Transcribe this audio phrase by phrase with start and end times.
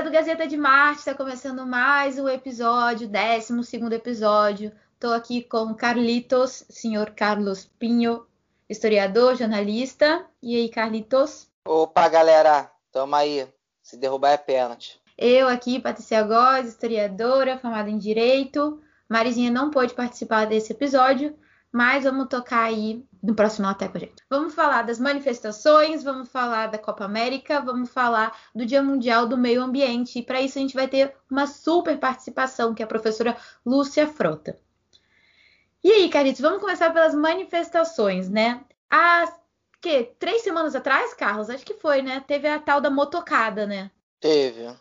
[0.00, 4.72] galera do Gazeta de Marte, está começando mais um episódio, 12 segundo episódio.
[4.94, 8.24] Estou aqui com Carlitos, senhor Carlos Pinho,
[8.68, 10.24] historiador, jornalista.
[10.42, 11.48] E aí, Carlitos?
[11.66, 13.46] Opa, galera, tamo aí.
[13.82, 14.98] Se derrubar é pênalti.
[15.18, 18.80] Eu aqui, Patrícia Góes, historiadora, formada em Direito.
[19.06, 21.36] Marizinha não pôde participar desse episódio,
[21.72, 24.22] mas vamos tocar aí no próximo até com a gente.
[24.28, 29.38] Vamos falar das manifestações, vamos falar da Copa América, vamos falar do Dia Mundial do
[29.38, 30.18] Meio Ambiente.
[30.18, 34.06] E para isso a gente vai ter uma super participação, que é a professora Lúcia
[34.06, 34.58] Frota.
[35.82, 38.62] E aí, Carlitos, vamos começar pelas manifestações, né?
[38.90, 39.32] Há
[39.80, 42.22] que três semanas atrás, Carlos, acho que foi, né?
[42.26, 43.90] Teve a tal da motocada, né?
[44.20, 44.74] Teve.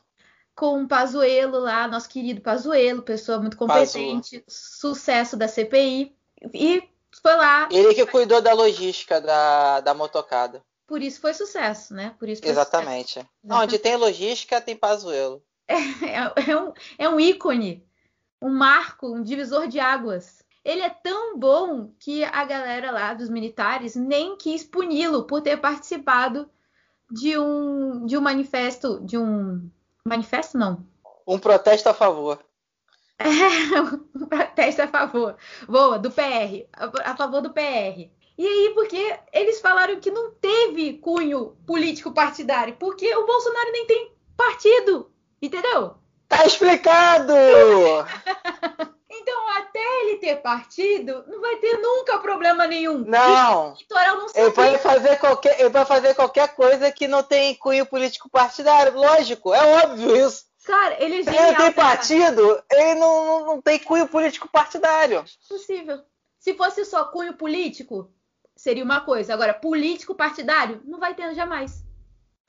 [0.53, 6.18] Com o Pazuello lá, nosso querido Pazuello, pessoa muito competente, sucesso da CPI.
[6.53, 6.83] E
[7.21, 7.67] foi lá.
[7.71, 10.63] Ele que cuidou da logística da, da motocada.
[10.87, 12.15] Por isso foi sucesso, né?
[12.17, 13.13] Por isso Exatamente.
[13.13, 13.27] Sucesso.
[13.47, 15.43] Onde tem logística, tem Pazuello.
[15.67, 17.85] É, é, é, um, é um ícone,
[18.41, 20.43] um marco, um divisor de águas.
[20.65, 25.57] Ele é tão bom que a galera lá dos militares nem quis puni-lo por ter
[25.57, 26.49] participado
[27.09, 29.69] de um, de um manifesto, de um
[30.03, 30.85] manifesto não.
[31.25, 32.39] Um protesto a favor.
[33.19, 33.81] É,
[34.17, 35.35] um protesto a favor.
[35.67, 36.65] Boa, do PR.
[37.03, 38.09] A, favor do PR.
[38.37, 43.85] E aí, porque eles falaram que não teve cunho político partidário, porque o Bolsonaro nem
[43.85, 45.95] tem partido, entendeu?
[46.29, 47.33] Tá explicado!
[49.11, 52.99] então, até ele ter partido, não vai ter nunca problema nenhum.
[52.99, 53.75] Não.
[54.15, 58.29] não ele pode fazer qualquer, ele pode fazer qualquer coisa que não tem cunho político
[58.29, 60.48] partidário, lógico, é óbvio isso.
[60.65, 61.47] Cara, ele é genial.
[61.47, 65.23] Ele tem partido, ele não, não, não tem cunho político partidário.
[65.47, 66.01] Possível.
[66.37, 68.11] Se fosse só cunho político,
[68.55, 69.33] seria uma coisa.
[69.33, 71.83] Agora, político partidário, não vai ter jamais.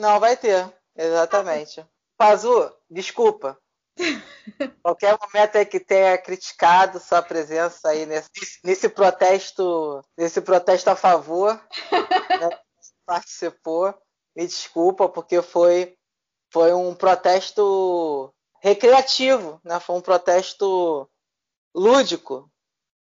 [0.01, 0.73] Não, vai ter.
[0.97, 1.85] Exatamente.
[2.17, 3.59] Pazu, desculpa.
[4.83, 8.29] Qualquer momento é que tenha criticado sua presença aí nesse,
[8.65, 11.61] nesse protesto, nesse protesto a favor,
[12.41, 12.59] né,
[13.07, 13.95] participou.
[14.35, 15.97] Me desculpa porque foi
[16.51, 19.81] foi um protesto recreativo, né?
[19.81, 21.09] Foi um protesto
[21.75, 22.51] lúdico.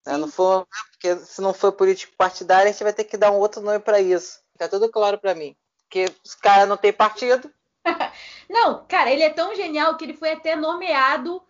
[0.07, 0.17] Né?
[0.17, 3.39] Não foi, porque se não for político partidário, a gente vai ter que dar um
[3.39, 4.41] outro nome para isso.
[4.57, 5.57] Tá tudo claro para mim.
[5.83, 7.53] Porque os caras não têm partido.
[8.49, 11.43] não, cara, ele é tão genial que ele foi até nomeado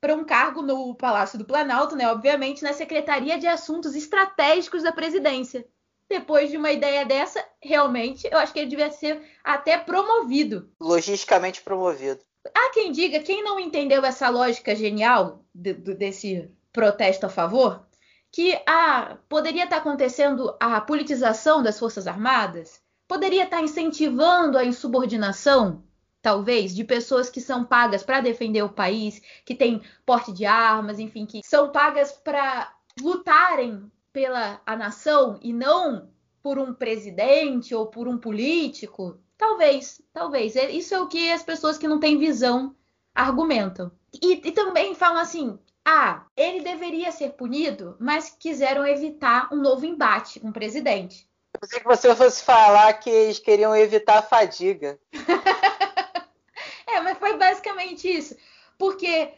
[0.00, 2.08] para um cargo no Palácio do Planalto, né?
[2.10, 5.66] Obviamente, na Secretaria de Assuntos Estratégicos da Presidência
[6.08, 10.70] depois de uma ideia dessa, realmente, eu acho que ele devia ser até promovido.
[10.80, 12.20] Logisticamente promovido.
[12.54, 17.86] Há quem diga, quem não entendeu essa lógica genial de, de, desse protesto a favor,
[18.32, 25.82] que ah, poderia estar acontecendo a politização das Forças Armadas, poderia estar incentivando a insubordinação,
[26.22, 30.98] talvez, de pessoas que são pagas para defender o país, que têm porte de armas,
[30.98, 36.10] enfim, que são pagas para lutarem pela a nação e não
[36.42, 39.16] por um presidente ou por um político?
[39.36, 40.56] Talvez, talvez.
[40.56, 42.74] É, isso é o que as pessoas que não têm visão
[43.14, 43.92] argumentam.
[44.20, 49.86] E, e também falam assim: ah, ele deveria ser punido, mas quiseram evitar um novo
[49.86, 51.30] embate com o presidente.
[51.54, 54.98] Eu pensei que você fosse falar que eles queriam evitar a fadiga.
[56.88, 58.36] é, mas foi basicamente isso.
[58.76, 59.32] Porque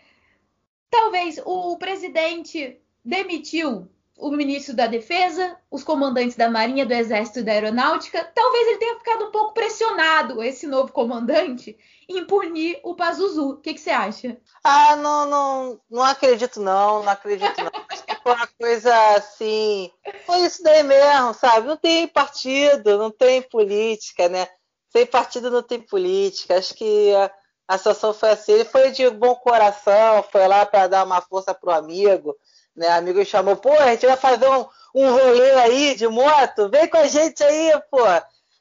[0.89, 3.91] talvez o presidente demitiu
[4.21, 8.23] o ministro da Defesa, os comandantes da Marinha, do Exército e da Aeronáutica.
[8.35, 11.77] Talvez ele tenha ficado um pouco pressionado, esse novo comandante,
[12.07, 13.53] em punir o Pazuzu.
[13.53, 14.37] O que, que, você acha?
[14.63, 17.71] Ah, não, não, não acredito não, não acredito não.
[17.89, 19.91] Acho que foi uma coisa assim,
[20.27, 21.67] foi isso daí mesmo, sabe?
[21.67, 24.47] Não tem partido, não tem política, né?
[24.91, 26.59] Sem partido não tem política.
[26.59, 27.31] Acho que a,
[27.69, 28.53] a situação foi assim.
[28.53, 32.37] Ele foi de bom coração, foi lá para dar uma força pro amigo
[32.75, 32.89] né?
[32.89, 36.97] Amigo chamou, pô, a gente vai fazer um, um rolê aí de moto, vem com
[36.97, 37.99] a gente aí, pô.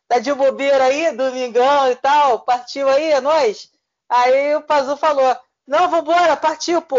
[0.07, 3.69] Tá de bobeira aí, domingão e tal, partiu aí, é nóis.
[4.09, 6.97] Aí o Pazu falou, não, vambora, partiu, pô.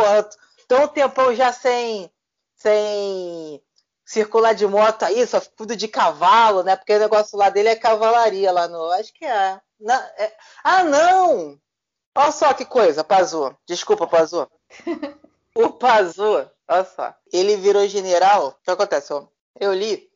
[0.69, 2.09] Tô um tempão já sem,
[2.55, 3.61] sem
[4.05, 6.77] circular de moto aí, só tudo de cavalo, né?
[6.77, 8.91] Porque o negócio lá dele é cavalaria lá no.
[8.93, 9.61] Acho que é.
[9.79, 10.33] Não, é...
[10.63, 11.59] Ah, não!
[12.17, 13.57] Olha só que coisa, Pazu.
[13.67, 14.49] Desculpa, Pazu.
[15.55, 17.13] o Pazu Olha só.
[17.33, 18.49] Ele virou general.
[18.49, 19.13] O que acontece?
[19.59, 20.09] Eu li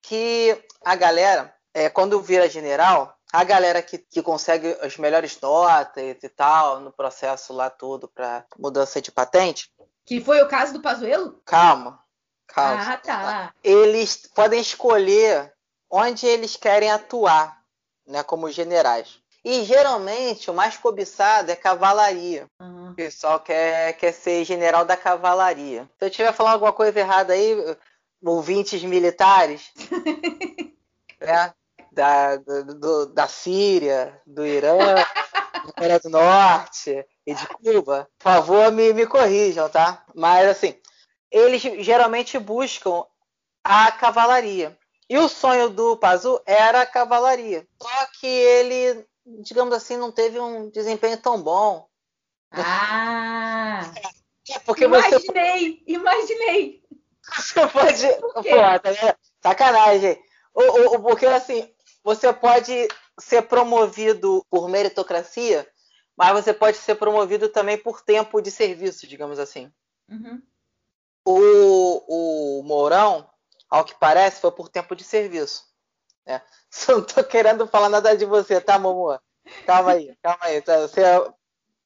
[0.00, 6.16] que a galera, é, quando vira general, a galera que, que consegue as melhores notas
[6.22, 9.70] e tal, no processo lá todo para mudança de patente.
[10.06, 11.42] Que foi o caso do Pazuello?
[11.44, 12.02] Calma.
[12.46, 12.94] Calma.
[12.94, 13.54] Ah, tá.
[13.62, 15.52] Eles podem escolher
[15.90, 17.62] onde eles querem atuar,
[18.06, 19.20] né, como generais.
[19.44, 22.46] E geralmente o mais cobiçado é cavalaria.
[22.60, 22.90] Uhum.
[22.90, 25.88] O pessoal quer, quer ser general da cavalaria.
[25.98, 27.56] Se eu estiver falando alguma coisa errada aí,
[28.22, 29.72] ouvintes militares,
[31.20, 31.52] né?
[31.90, 38.70] Da, do, da Síria, do Irã, da Coreia do Norte e de Cuba, por favor,
[38.70, 40.04] me, me corrijam, tá?
[40.14, 40.76] Mas assim,
[41.30, 43.04] eles geralmente buscam
[43.64, 44.78] a cavalaria.
[45.10, 47.66] E o sonho do Pazu era a cavalaria.
[47.80, 49.06] Só que ele,
[49.40, 51.88] digamos assim, não teve um desempenho tão bom.
[52.50, 53.80] Ah!
[54.50, 55.82] É porque imaginei, você...
[55.86, 56.82] imaginei.
[57.36, 58.06] Você pode.
[58.20, 60.22] Pô, tá Sacanagem.
[60.54, 61.70] O, o, porque assim,
[62.02, 62.88] você pode
[63.20, 65.68] ser promovido por meritocracia,
[66.16, 69.70] mas você pode ser promovido também por tempo de serviço, digamos assim.
[70.08, 70.42] Uhum.
[71.24, 73.28] O, o Mourão,
[73.68, 75.67] ao que parece, foi por tempo de serviço.
[76.28, 76.42] Né?
[76.86, 79.18] Não tô querendo falar nada de você, tá, Momo?
[79.64, 80.60] Calma aí, calma aí.
[80.60, 80.78] Tá?
[80.82, 81.26] Você é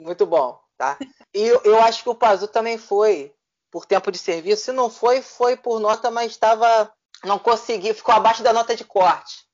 [0.00, 0.98] muito bom, tá?
[1.32, 3.32] E eu, eu acho que o Pazu também foi
[3.70, 4.64] por tempo de serviço.
[4.64, 6.92] Se não foi, foi por nota, mas estava.
[7.24, 9.46] Não conseguiu, ficou abaixo da nota de corte.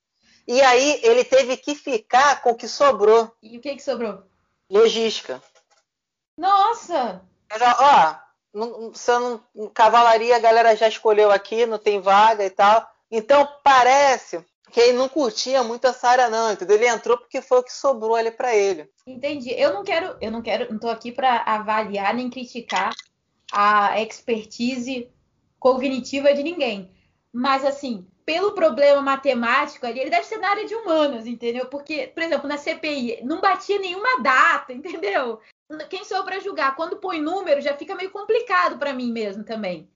[0.46, 3.30] E aí ele teve que ficar com o que sobrou.
[3.42, 4.22] E o que, que sobrou?
[4.70, 5.42] Logística.
[6.34, 7.20] Nossa!
[7.78, 8.14] Ó,
[8.54, 9.44] não, você não,
[9.74, 12.88] cavalaria a galera já escolheu aqui, não tem vaga e tal.
[13.10, 16.76] Então parece que ele não curtia muito essa área não, entendeu?
[16.76, 18.88] Ele entrou porque foi o que sobrou ali para ele.
[19.06, 19.50] Entendi.
[19.50, 22.92] Eu não quero, eu não quero, não tô aqui para avaliar nem criticar
[23.52, 25.10] a expertise
[25.58, 26.90] cognitiva de ninguém.
[27.32, 31.66] Mas assim, pelo problema matemático ali, ele deve ser na área de humanas, entendeu?
[31.66, 35.40] Porque, por exemplo, na CPI não batia nenhuma data, entendeu?
[35.90, 36.76] quem sou para julgar?
[36.76, 39.90] Quando põe número, já fica meio complicado para mim mesmo também.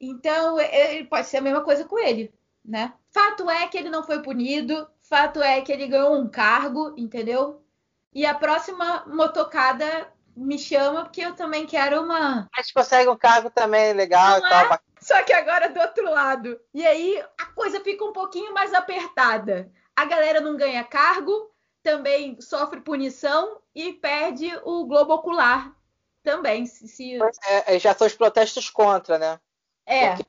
[0.00, 2.32] Então, é, ele pode ser a mesma coisa com ele,
[2.64, 2.92] né?
[3.12, 7.64] Fato é que ele não foi punido, fato é que ele ganhou um cargo, entendeu?
[8.12, 12.48] E a próxima motocada me chama porque eu também quero uma.
[12.56, 14.74] A gente consegue um cargo também legal e tal.
[14.74, 14.78] É?
[15.00, 16.60] Só que agora do outro lado.
[16.72, 19.70] E aí a coisa fica um pouquinho mais apertada.
[19.96, 21.50] A galera não ganha cargo,
[21.82, 25.74] também sofre punição e perde o globo ocular
[26.22, 26.66] também.
[26.66, 27.18] Se...
[27.46, 29.40] É, é, já são os protestos contra, né?
[29.86, 30.08] É.
[30.10, 30.24] Porque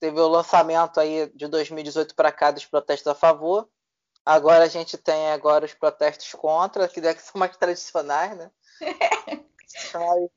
[0.00, 3.68] teve o lançamento aí de 2018 para cá dos protestos a favor.
[4.24, 8.50] Agora a gente tem agora os protestos contra, que deve ser mais tradicionais, né?
[9.92, 10.30] Mas,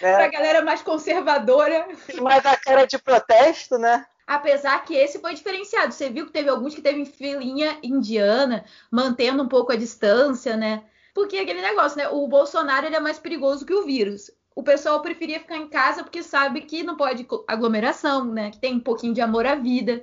[0.00, 0.14] é.
[0.14, 1.86] Pra galera mais conservadora.
[2.20, 4.06] Mais a cara de protesto, né?
[4.26, 5.92] Apesar que esse foi diferenciado.
[5.92, 10.84] Você viu que teve alguns que teve filinha indiana, mantendo um pouco a distância, né?
[11.14, 12.08] Porque aquele negócio, né?
[12.08, 14.30] O Bolsonaro ele é mais perigoso que o vírus.
[14.56, 18.50] O pessoal preferia ficar em casa porque sabe que não pode aglomeração, né?
[18.50, 20.02] Que tem um pouquinho de amor à vida.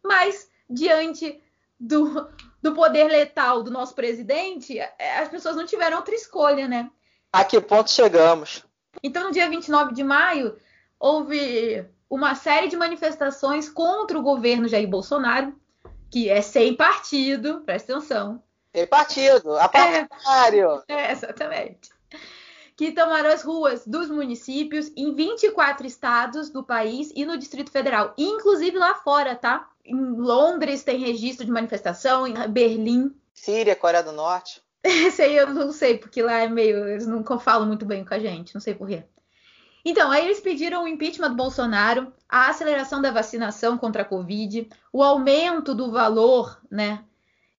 [0.00, 1.42] Mas, diante
[1.80, 2.28] do,
[2.62, 6.88] do poder letal do nosso presidente, é, as pessoas não tiveram outra escolha, né?
[7.32, 8.64] A que ponto chegamos?
[9.02, 10.56] Então, no dia 29 de maio,
[10.98, 15.52] houve uma série de manifestações contra o governo Jair Bolsonaro,
[16.08, 18.40] que é sem partido, presta atenção.
[18.72, 20.84] Sem partido, apartidário.
[20.86, 21.97] É, é, exatamente.
[22.78, 28.14] Que tomaram as ruas dos municípios em 24 estados do país e no Distrito Federal,
[28.16, 29.68] inclusive lá fora, tá?
[29.84, 33.12] Em Londres tem registro de manifestação, em Berlim.
[33.34, 34.62] Síria, Coreia do Norte.
[34.84, 36.86] Esse aí eu não sei, porque lá é meio.
[36.86, 39.02] Eles não falam muito bem com a gente, não sei porquê.
[39.84, 44.68] Então, aí eles pediram o impeachment do Bolsonaro, a aceleração da vacinação contra a Covid,
[44.92, 47.02] o aumento do valor, né?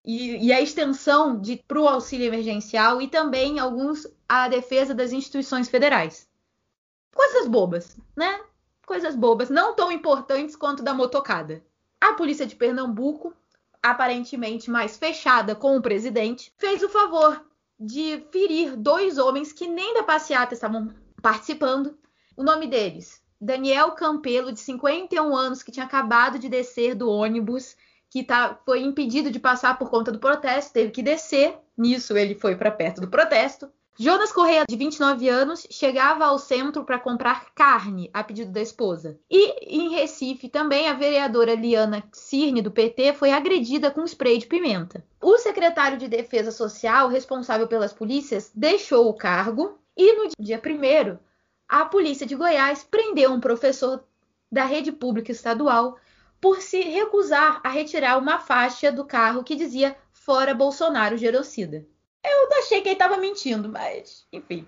[0.05, 5.69] E, e a extensão para o auxílio emergencial e também alguns a defesa das instituições
[5.69, 6.27] federais.
[7.13, 8.41] Coisas bobas, né?
[8.85, 11.63] Coisas bobas, não tão importantes quanto da motocada.
[11.99, 13.33] A polícia de Pernambuco,
[13.83, 17.45] aparentemente mais fechada com o presidente, fez o favor
[17.79, 21.97] de ferir dois homens que nem da passeata estavam participando
[22.39, 27.75] o nome deles: Daniel Campelo, de 51 anos, que tinha acabado de descer do ônibus,
[28.09, 31.57] que tá, foi impedido de passar por conta do protesto, teve que descer.
[31.77, 33.69] Nisso, ele foi para perto do protesto.
[34.01, 39.19] Jonas Correia, de 29 anos, chegava ao centro para comprar carne a pedido da esposa.
[39.29, 44.47] E em Recife também a vereadora Liana Cirne, do PT, foi agredida com spray de
[44.47, 45.03] pimenta.
[45.21, 51.17] O secretário de Defesa Social, responsável pelas polícias, deixou o cargo e no dia 1
[51.67, 54.03] a polícia de Goiás prendeu um professor
[54.51, 55.97] da rede pública estadual
[56.41, 61.85] por se recusar a retirar uma faixa do carro que dizia fora Bolsonaro genocida.
[62.23, 64.67] Eu achei que ele estava mentindo, mas enfim.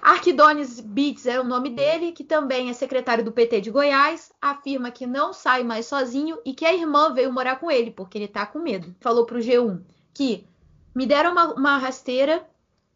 [0.00, 4.90] Arquidones Beats é o nome dele, que também é secretário do PT de Goiás, afirma
[4.90, 8.26] que não sai mais sozinho e que a irmã veio morar com ele porque ele
[8.26, 8.94] está com medo.
[9.00, 9.80] Falou para o G1
[10.12, 10.46] que
[10.94, 12.46] Me deram uma, uma rasteira,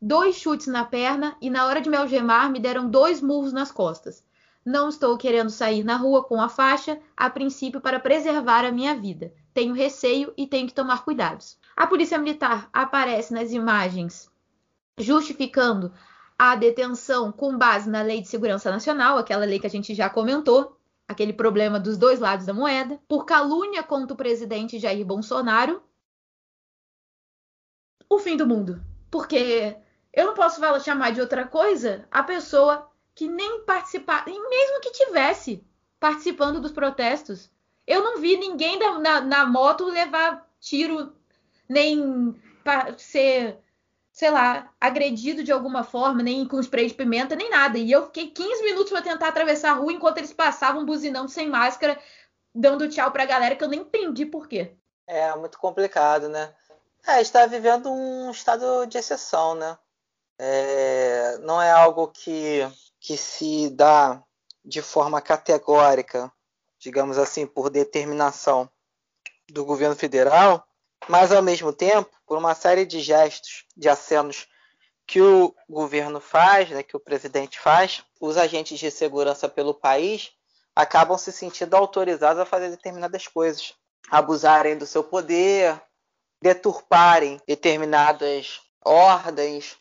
[0.01, 3.73] dois chutes na perna e na hora de me algemar me deram dois murros nas
[3.73, 4.23] costas.
[4.65, 8.95] Não estou querendo sair na rua com a faixa, a princípio para preservar a minha
[8.95, 9.33] vida.
[9.55, 11.59] Tenho receio e tenho que tomar cuidados.
[11.77, 14.31] A polícia militar aparece nas imagens
[14.99, 15.93] justificando
[16.39, 20.09] a detenção com base na Lei de Segurança Nacional, aquela lei que a gente já
[20.09, 25.83] comentou, aquele problema dos dois lados da moeda, por calúnia contra o presidente Jair Bolsonaro.
[28.09, 28.83] O fim do mundo.
[29.11, 29.77] Porque
[30.13, 32.88] eu não posso falar, chamar de outra coisa a pessoa
[33.19, 35.67] que nem participar, mesmo que tivesse
[35.99, 37.51] participando dos protestos.
[37.85, 41.13] Eu não vi ninguém da, na, na moto levar tiro,
[41.69, 42.41] nem
[42.97, 43.59] ser
[44.13, 47.77] sei lá, agredido de alguma forma, nem com spray de pimenta, nem nada.
[47.79, 51.49] E eu fiquei 15 minutos para tentar atravessar a rua enquanto eles passavam buzinando sem
[51.49, 51.99] máscara,
[52.55, 54.77] dando tchau pra galera que eu nem entendi por quê.
[55.07, 56.55] É, muito complicado, né?
[57.07, 59.77] É, está vivendo um estado de exceção, né?
[60.39, 62.61] É, não é algo que,
[63.01, 64.23] que se dá
[64.65, 66.31] de forma categórica,
[66.79, 68.71] digamos assim, por determinação
[69.49, 70.67] do governo federal,
[71.09, 74.47] mas ao mesmo tempo, por uma série de gestos, de acenos
[75.07, 80.33] que o governo faz, né, que o presidente faz, os agentes de segurança pelo país
[80.77, 83.73] acabam se sentindo autorizados a fazer determinadas coisas,
[84.11, 85.81] abusarem do seu poder,
[86.43, 89.77] deturparem determinadas ordens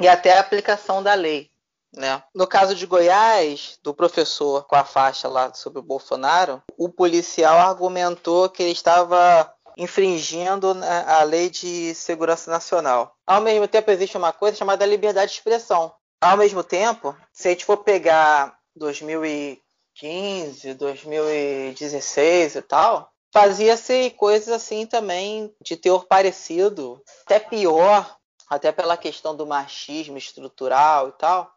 [0.00, 1.51] e até a aplicação da lei.
[1.94, 2.22] Né?
[2.34, 7.58] No caso de Goiás, do professor com a faixa lá sobre o Bolsonaro, o policial
[7.58, 13.14] argumentou que ele estava infringindo né, a lei de segurança nacional.
[13.26, 15.92] Ao mesmo tempo, existe uma coisa chamada liberdade de expressão.
[16.20, 24.86] Ao mesmo tempo, se a gente for pegar 2015, 2016 e tal, fazia-se coisas assim
[24.86, 28.16] também de teor parecido, até pior,
[28.48, 31.50] até pela questão do machismo estrutural e tal,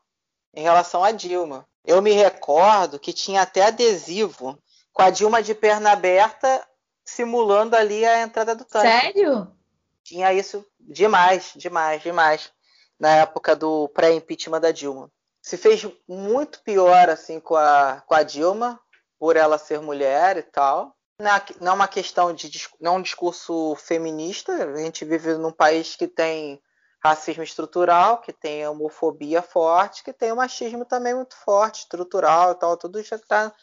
[0.55, 1.67] em relação a Dilma.
[1.83, 4.57] Eu me recordo que tinha até adesivo
[4.91, 6.65] com a Dilma de perna aberta
[7.03, 8.87] simulando ali a entrada do tanque.
[8.87, 9.51] Sério?
[10.03, 12.51] Tinha isso demais, demais, demais.
[12.97, 15.11] Na época do pré-impeachment da Dilma.
[15.41, 18.79] Se fez muito pior assim com a, com a Dilma,
[19.19, 20.95] por ela ser mulher e tal.
[21.59, 24.53] Não é uma questão de não é um discurso feminista.
[24.53, 26.61] A gente vive num país que tem
[27.05, 32.55] racismo estrutural, que tem homofobia forte, que tem o machismo também muito forte, estrutural e
[32.55, 32.77] tal.
[32.77, 33.53] Tudo já está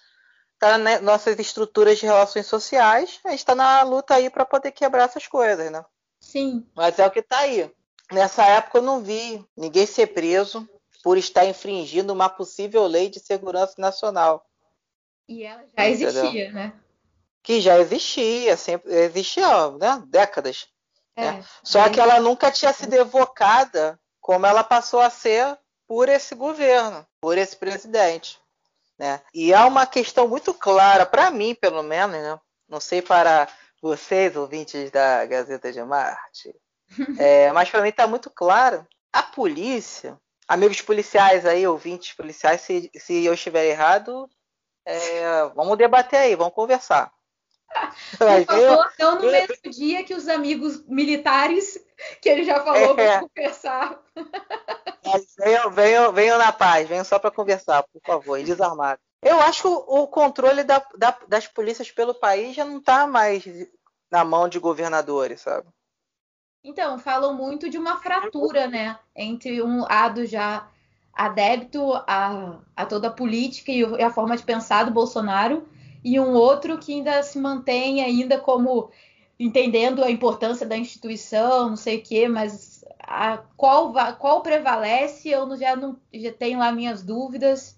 [0.59, 4.71] tá nas nossas estruturas de relações sociais, a gente está na luta aí para poder
[4.71, 5.85] quebrar essas coisas, né?
[6.21, 6.65] Sim.
[6.75, 7.71] Mas é o que está aí.
[8.13, 10.69] Nessa época eu não vi ninguém ser preso
[11.03, 14.47] por estar infringindo uma possível lei de segurança nacional.
[15.29, 16.53] E ela já existia, Entendeu?
[16.53, 16.81] né?
[17.43, 20.03] Que já existia, sempre existia, né?
[20.07, 20.69] Décadas.
[21.17, 21.45] É, né?
[21.63, 27.07] Só que ela nunca tinha sido evocada como ela passou a ser por esse governo,
[27.21, 28.41] por esse presidente.
[28.99, 29.21] Né?
[29.35, 32.39] E há uma questão muito clara, para mim, pelo menos, né?
[32.69, 33.49] não sei para
[33.81, 36.55] vocês, ouvintes da Gazeta de Marte,
[37.19, 38.87] é, mas para mim está muito claro.
[39.13, 44.31] A polícia, amigos policiais aí, ouvintes policiais, se, se eu estiver errado,
[44.87, 47.13] é, vamos debater aí, vamos conversar.
[48.19, 51.79] Por favor, não no mesmo dia que os amigos militares,
[52.21, 54.01] que ele já falou, é, vão conversar.
[55.39, 59.01] venham, venham, venham na paz, venham só para conversar, por favor, e desarmado.
[59.23, 63.07] Eu acho que o, o controle da, da, das polícias pelo país já não está
[63.07, 63.45] mais
[64.11, 65.69] na mão de governadores, sabe?
[66.65, 68.99] Então, falam muito de uma fratura, né?
[69.17, 70.69] Entre um lado já
[71.13, 75.69] adepto a, a toda a política e a forma de pensar do Bolsonaro
[76.05, 78.91] e um outro que ainda se mantém ainda como
[79.39, 85.57] entendendo a importância da instituição, não sei o quê, mas a, qual, qual prevalece, eu
[85.57, 87.77] já, não, já tenho lá minhas dúvidas.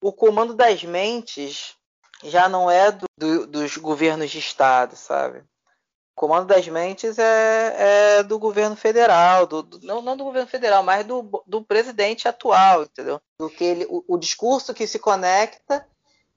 [0.00, 1.76] O comando das mentes
[2.24, 5.38] já não é do, do, dos governos de estado, sabe?
[5.38, 10.48] O comando das mentes é, é do governo federal, do, do, não, não do governo
[10.48, 13.20] federal, mas do, do presidente atual, entendeu?
[13.38, 15.86] Do que ele, o, o discurso que se conecta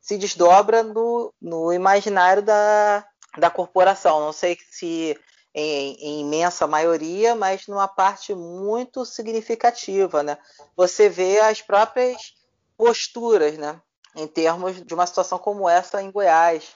[0.03, 3.07] se desdobra no, no imaginário da,
[3.37, 4.19] da corporação.
[4.19, 5.17] Não sei se
[5.55, 10.37] em, em, imensa maioria, mas numa parte muito significativa, né?
[10.75, 12.35] Você vê as próprias
[12.77, 13.81] posturas, né?
[14.13, 16.75] Em termos de uma situação como essa em Goiás,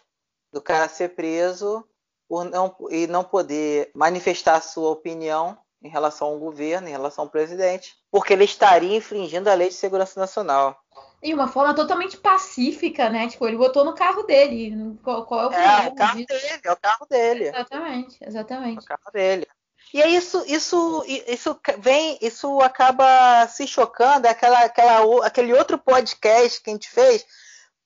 [0.53, 1.85] do cara ser preso
[2.29, 7.93] não, e não poder manifestar sua opinião em relação ao governo, em relação ao presidente,
[8.09, 10.77] porque ele estaria infringindo a lei de segurança nacional.
[11.21, 13.27] E uma forma totalmente pacífica, né?
[13.27, 14.97] Tipo, ele botou no carro dele.
[15.03, 15.83] Qual, qual é o problema?
[15.83, 16.27] É, o carro disso?
[16.27, 17.43] dele, é o carro dele.
[17.47, 18.77] Exatamente, exatamente.
[18.77, 19.47] É o carro dele.
[19.93, 25.77] E aí isso, isso, isso vem, isso acaba se chocando, é aquela, aquela, aquele outro
[25.77, 27.25] podcast que a gente fez.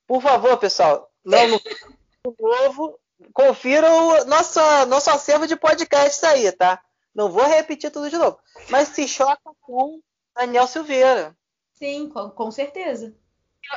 [0.07, 1.61] Por favor, pessoal, não
[2.23, 2.99] no novo,
[3.33, 6.81] confiram o nosso, nosso acervo de podcast aí, tá?
[7.13, 8.39] Não vou repetir tudo de novo.
[8.69, 10.01] Mas se choca com
[10.35, 11.35] Daniel Silveira.
[11.81, 13.11] Sim, com, com certeza.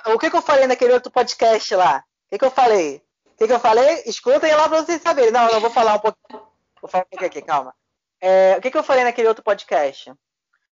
[0.08, 2.04] O que, que, eu falei naquele outro podcast lá?
[2.26, 3.02] O que, que eu falei?
[3.24, 4.02] O que, que eu falei?
[4.04, 5.30] Escutem lá para vocês saberem.
[5.30, 6.42] Não, não vou falar um pouquinho.
[6.82, 7.74] Vou falar um pouquinho aqui, calma.
[8.20, 10.12] É, o que eu falei naquele outro podcast?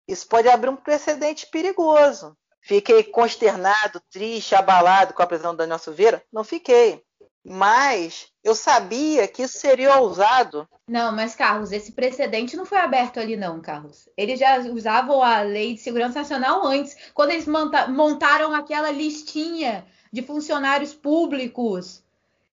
[0.07, 2.35] Isso pode abrir um precedente perigoso.
[2.61, 6.23] Fiquei consternado, triste, abalado com a prisão do Daniel Silveira?
[6.33, 7.05] Não fiquei.
[7.43, 10.67] Mas eu sabia que isso seria ousado.
[10.87, 14.09] Não, mas Carlos, esse precedente não foi aberto ali, não, Carlos.
[14.17, 20.21] Eles já usavam a lei de segurança nacional antes, quando eles montaram aquela listinha de
[20.21, 22.03] funcionários públicos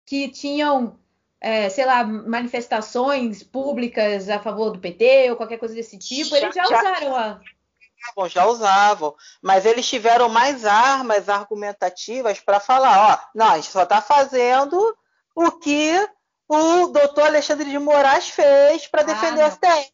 [0.04, 0.98] que tinham
[1.40, 6.54] é, sei lá, manifestações públicas a favor do PT ou qualquer coisa desse tipo, eles
[6.54, 7.40] já, já usaram a.
[8.14, 13.70] Bom, já usavam, mas eles tiveram mais armas argumentativas para falar, ó, não, a gente
[13.70, 14.96] só está fazendo
[15.34, 16.08] o que
[16.48, 19.92] o doutor Alexandre de Moraes fez para ah, defender ah, o STF.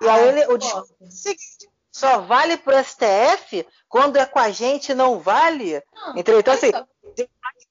[0.00, 4.50] E ah, aí ele, o seguinte, só vale para o STF quando é com a
[4.50, 5.82] gente não vale.
[5.92, 6.40] Não, entendeu?
[6.40, 6.70] Então, assim,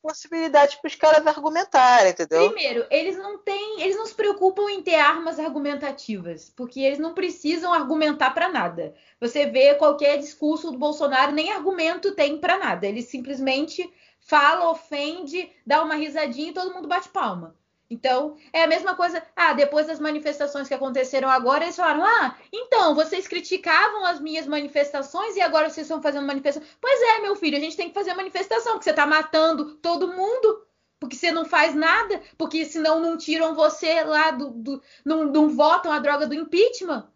[0.01, 2.51] possibilidades para os caras argumentarem, entendeu?
[2.51, 7.13] Primeiro, eles não têm, eles não se preocupam em ter armas argumentativas, porque eles não
[7.13, 8.93] precisam argumentar para nada.
[9.19, 12.87] Você vê qualquer discurso do Bolsonaro, nem argumento tem para nada.
[12.87, 13.89] Ele simplesmente
[14.19, 17.55] fala, ofende, dá uma risadinha e todo mundo bate palma.
[17.89, 19.23] Então, é a mesma coisa.
[19.35, 24.45] Ah, depois das manifestações que aconteceram agora, eles falaram: Ah, então, vocês criticavam as minhas
[24.45, 26.67] manifestações e agora vocês estão fazendo manifestação.
[26.81, 30.13] Pois é, meu filho, a gente tem que fazer manifestação, porque você está matando todo
[30.13, 30.65] mundo,
[30.99, 34.49] porque você não faz nada, porque senão não tiram você lá do.
[34.49, 37.09] do não, não votam a droga do impeachment.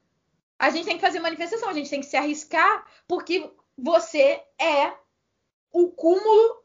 [0.57, 4.93] A gente tem que fazer manifestação, a gente tem que se arriscar, porque você é
[5.71, 6.61] o cúmulo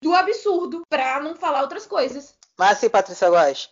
[0.00, 2.35] do absurdo, para não falar outras coisas.
[2.58, 3.68] Mas assim, Patrícia Góes,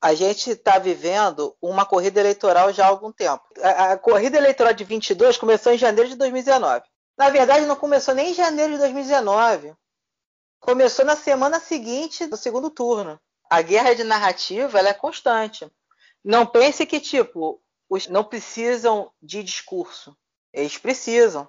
[0.00, 3.42] a gente está vivendo uma corrida eleitoral já há algum tempo.
[3.62, 6.84] A, a, corrida eleitoral de 22 começou em janeiro de 2019.
[7.16, 9.74] Na verdade, não começou nem em janeiro de 2019.
[10.60, 13.18] Começou na semana seguinte do segundo turno.
[13.48, 15.70] A guerra de narrativa é constante.
[16.22, 20.16] Não pense que, tipo, os não precisam de discurso.
[20.52, 21.48] Eles precisam.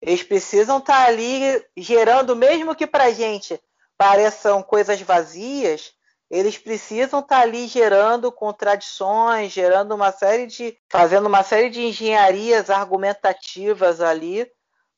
[0.00, 3.60] Eles precisam estar tá ali gerando, mesmo que para gente
[3.96, 5.92] pareçam coisas vazias,
[6.30, 10.76] eles precisam estar tá ali gerando contradições, gerando uma série de.
[10.90, 14.50] fazendo uma série de engenharias argumentativas ali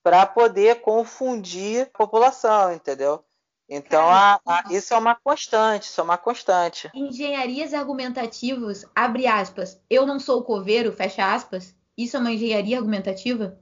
[0.03, 3.25] para poder confundir a população, entendeu?
[3.69, 6.89] Então, a, a, isso é uma constante, isso é uma constante.
[6.95, 13.59] Engenharias argumentativas, abre aspas, eu não sou coveiro, fecha aspas, isso é uma engenharia argumentativa?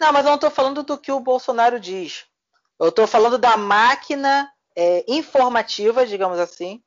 [0.00, 2.24] Não, mas eu não estou falando do que o Bolsonaro diz.
[2.78, 6.82] Eu estou falando da máquina é, informativa, digamos assim,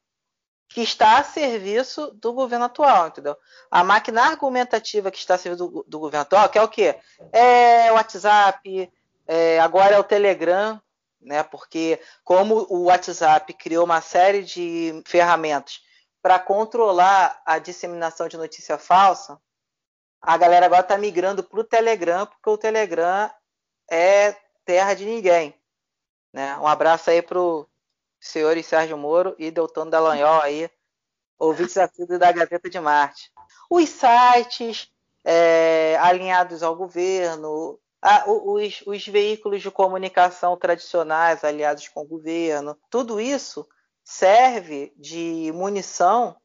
[0.69, 3.35] que está a serviço do governo atual, entendeu?
[3.69, 6.95] A máquina argumentativa que está a serviço do, do governo atual, que é o quê?
[7.33, 8.91] É o WhatsApp,
[9.27, 10.81] é, agora é o Telegram,
[11.19, 11.43] né?
[11.43, 15.81] Porque como o WhatsApp criou uma série de ferramentas
[16.21, 19.37] para controlar a disseminação de notícia falsa,
[20.21, 23.29] a galera agora está migrando para o Telegram, porque o Telegram
[23.89, 25.60] é terra de ninguém.
[26.33, 26.57] Né?
[26.57, 27.67] Um abraço aí pro
[28.19, 30.69] senhores Sérgio Moro e Deltano Dallagnol aí,
[31.37, 33.31] ouvintes assíduos da Gazeta de Marte.
[33.69, 34.91] Os sites
[35.25, 42.77] é, alinhados ao governo, a, os, os veículos de comunicação tradicionais aliados com o governo,
[42.89, 43.67] tudo isso
[44.03, 46.35] serve de munição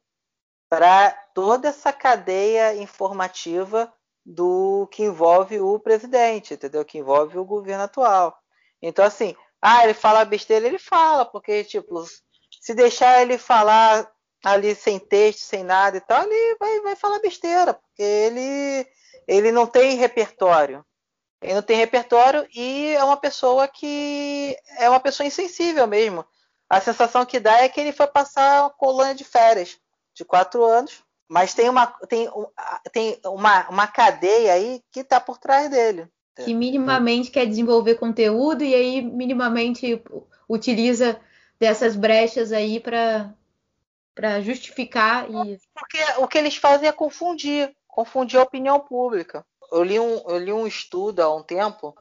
[0.68, 3.92] para toda essa cadeia informativa
[4.24, 6.84] do que envolve o presidente, entendeu?
[6.84, 8.36] Que envolve o governo atual.
[8.82, 9.36] Então, assim,
[9.68, 12.04] ah, ele fala besteira, ele fala, porque, tipo,
[12.60, 14.08] se deixar ele falar
[14.44, 18.86] ali sem texto, sem nada e tal, ele vai, vai falar besteira, porque ele,
[19.26, 20.86] ele não tem repertório.
[21.42, 26.24] Ele não tem repertório e é uma pessoa que é uma pessoa insensível mesmo.
[26.70, 29.76] A sensação que dá é que ele foi passar uma colônia de férias
[30.14, 32.30] de quatro anos, mas tem uma, tem,
[32.92, 36.08] tem uma, uma cadeia aí que está por trás dele
[36.44, 40.02] que minimamente quer desenvolver conteúdo e aí minimamente
[40.48, 41.18] utiliza
[41.58, 43.34] dessas brechas aí para
[44.14, 49.44] para justificar e porque o que eles fazem é confundir, confundir a opinião pública.
[49.70, 51.94] Eu li um, eu li um estudo há um tempo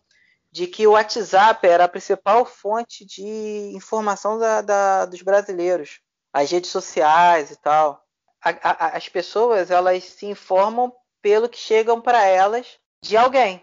[0.49, 5.99] de que o WhatsApp era a principal fonte de informação da, da, dos brasileiros,
[6.31, 8.01] as redes sociais e tal.
[8.41, 13.61] a, a, as pessoas elas se informam pelo que chegam para elas de alguém.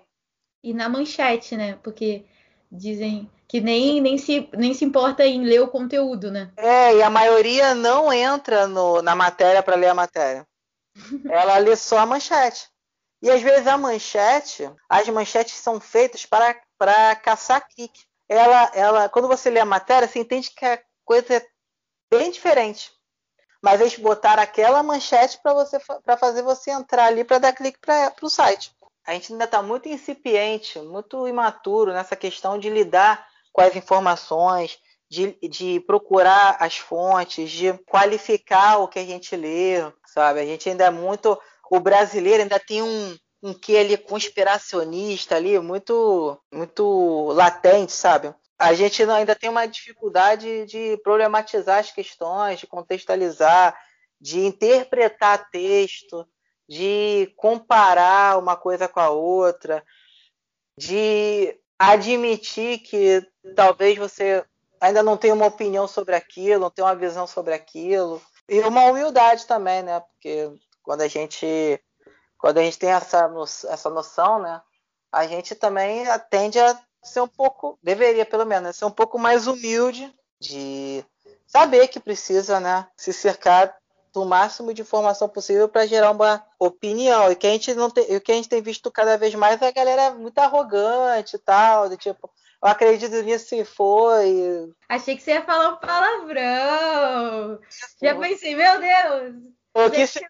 [0.62, 1.78] E na manchete, né?
[1.82, 2.24] Porque
[2.70, 6.50] dizem que nem, nem, se, nem se importa em ler o conteúdo, né?
[6.56, 10.46] É, e a maioria não entra no, na matéria para ler a matéria.
[11.30, 12.70] Ela lê só a manchete.
[13.20, 18.00] E às vezes a manchete, as manchetes são feitas para, para caçar clique.
[18.28, 21.46] Ela, ela, quando você lê a matéria, você entende que a coisa é
[22.10, 22.90] bem diferente.
[23.62, 27.78] Mas eles botaram aquela manchete para você para fazer você entrar ali para dar clique
[27.78, 28.74] para o site.
[29.06, 34.78] A gente ainda está muito incipiente, muito imaturo nessa questão de lidar com as informações,
[35.10, 40.40] de, de, procurar as fontes, de qualificar o que a gente lê, sabe?
[40.40, 41.38] A gente ainda é muito.
[41.70, 48.34] O brasileiro ainda tem um, um que ali conspiracionista ali, muito, muito latente, sabe?
[48.58, 53.76] A gente ainda tem uma dificuldade de problematizar as questões, de contextualizar,
[54.20, 56.24] de interpretar texto,
[56.72, 59.84] de comparar uma coisa com a outra,
[60.74, 63.22] de admitir que
[63.54, 64.42] talvez você
[64.80, 68.22] ainda não tenha uma opinião sobre aquilo, não tenha uma visão sobre aquilo.
[68.48, 70.00] E uma humildade também, né?
[70.00, 70.50] Porque
[70.82, 71.78] quando a gente
[72.38, 73.30] quando a gente tem essa,
[73.68, 74.62] essa noção, né?
[75.12, 79.18] A gente também tende a ser um pouco, deveria pelo menos, né, ser um pouco
[79.18, 81.04] mais humilde de
[81.46, 82.88] saber que precisa, né?
[82.96, 83.76] Se cercar
[84.12, 87.30] do máximo de informação possível para gerar uma opinião.
[87.30, 89.60] E que a gente não tem, o que a gente tem visto cada vez mais
[89.62, 92.30] é a galera muito arrogante e tal, do tipo,
[92.62, 94.72] eu acredito nisso e foi.
[94.88, 97.58] Achei que você ia falar um palavrão.
[98.00, 99.34] Já pensei, meu Deus.
[99.74, 100.20] O que se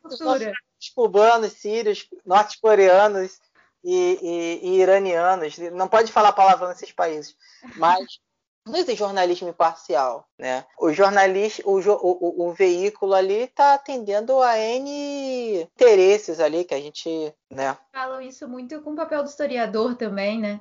[0.95, 3.39] cubanos, sírios, norte-coreanos
[3.85, 5.59] e, e, e, iranianos.
[5.59, 7.37] Não pode falar palavrão nesses países.
[7.77, 8.21] Mas
[8.67, 10.65] não existe jornalismo imparcial, né?
[10.79, 16.81] O jornalista, o, o, o veículo ali está atendendo a N interesses ali que a
[16.81, 17.77] gente, né?
[17.93, 20.61] Falam isso muito com o papel do historiador também, né?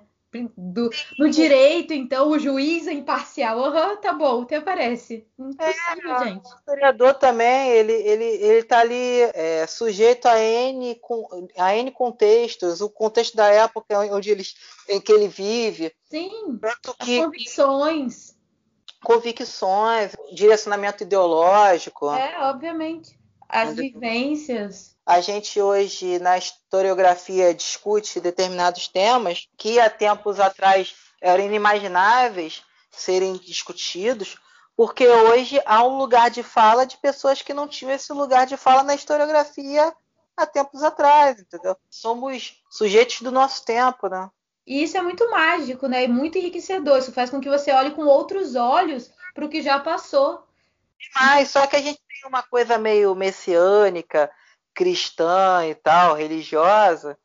[0.58, 0.90] Do,
[1.20, 3.60] no direito, então, o juiz é imparcial.
[3.64, 5.28] Aham, uhum, tá bom, te aparece.
[5.38, 6.46] Impossível, é, gente.
[6.46, 11.00] O historiador também, ele, ele, ele tá ali é, sujeito a N,
[11.58, 14.44] a N contextos, o contexto da época onde ele,
[14.88, 15.94] em que ele vive.
[16.10, 16.60] Sim,
[17.00, 18.38] que, as convicções.
[19.04, 22.12] Convicções, direcionamento ideológico.
[22.12, 23.20] É, obviamente.
[23.50, 31.44] As vivências a gente hoje na historiografia discute determinados temas que há tempos atrás eram
[31.44, 34.38] inimagináveis serem discutidos,
[34.76, 38.58] porque hoje há um lugar de fala de pessoas que não tinham esse lugar de
[38.58, 39.94] fala na historiografia
[40.36, 41.76] há tempos atrás, entendeu?
[41.90, 44.30] Somos sujeitos do nosso tempo, né?
[44.66, 46.04] E isso é muito mágico, né?
[46.04, 47.00] E muito enriquecedor.
[47.00, 50.44] Isso faz com que você olhe com outros olhos para o que já passou.
[51.16, 54.32] Mas só que a gente tem uma coisa meio messiânica,
[54.74, 57.18] cristã e tal, religiosa,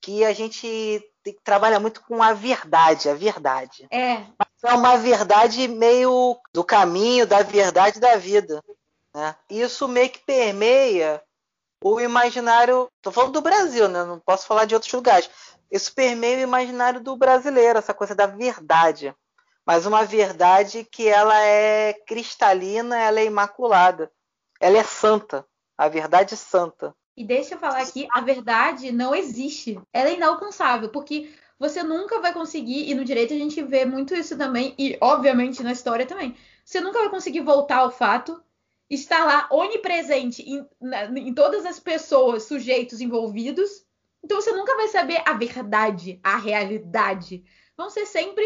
[0.00, 1.02] que a gente
[1.44, 3.86] trabalha muito com a verdade, a verdade.
[3.90, 4.18] É.
[4.38, 8.62] Mas é uma verdade meio do caminho da verdade da vida.
[9.14, 9.34] Né?
[9.50, 11.22] Isso meio que permeia
[11.82, 12.88] o imaginário.
[12.96, 14.04] Estou falando do Brasil, né?
[14.04, 15.28] Não posso falar de outros lugares.
[15.70, 19.14] Isso permeia o imaginário do brasileiro, essa coisa da verdade.
[19.66, 24.10] Mas uma verdade que ela é cristalina, ela é imaculada.
[24.60, 25.46] Ela é santa
[25.78, 26.92] a verdade santa.
[27.16, 29.80] E deixa eu falar aqui, a verdade não existe.
[29.92, 34.14] Ela é inalcançável, porque você nunca vai conseguir, e no direito a gente vê muito
[34.14, 36.36] isso também, e obviamente na história também.
[36.64, 38.42] Você nunca vai conseguir voltar ao fato,
[38.90, 43.84] estar lá onipresente em, na, em todas as pessoas, sujeitos envolvidos.
[44.22, 47.44] Então você nunca vai saber a verdade, a realidade.
[47.76, 48.44] Vão ser sempre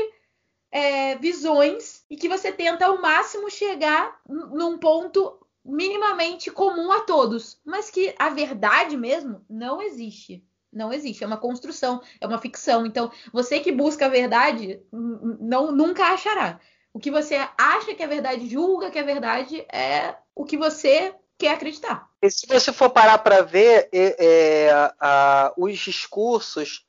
[0.71, 7.61] é, visões e que você tenta ao máximo chegar num ponto minimamente comum a todos,
[7.65, 10.45] mas que a verdade mesmo não existe.
[10.73, 12.87] Não existe, é uma construção, é uma ficção.
[12.87, 16.59] Então, você que busca a verdade, não nunca achará.
[16.95, 21.15] O que você acha que é verdade, julga que é verdade, é o que você
[21.39, 22.09] quer acreditar.
[22.23, 26.87] E se você for parar para ver é, é, a, os discursos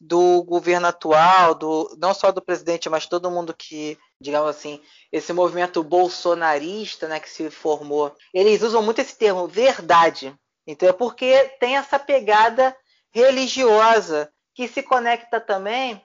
[0.00, 4.80] do governo atual, do, não só do presidente, mas todo mundo que, digamos assim,
[5.12, 10.34] esse movimento bolsonarista né, que se formou, eles usam muito esse termo verdade.
[10.66, 12.76] Então é porque tem essa pegada
[13.12, 16.02] religiosa que se conecta também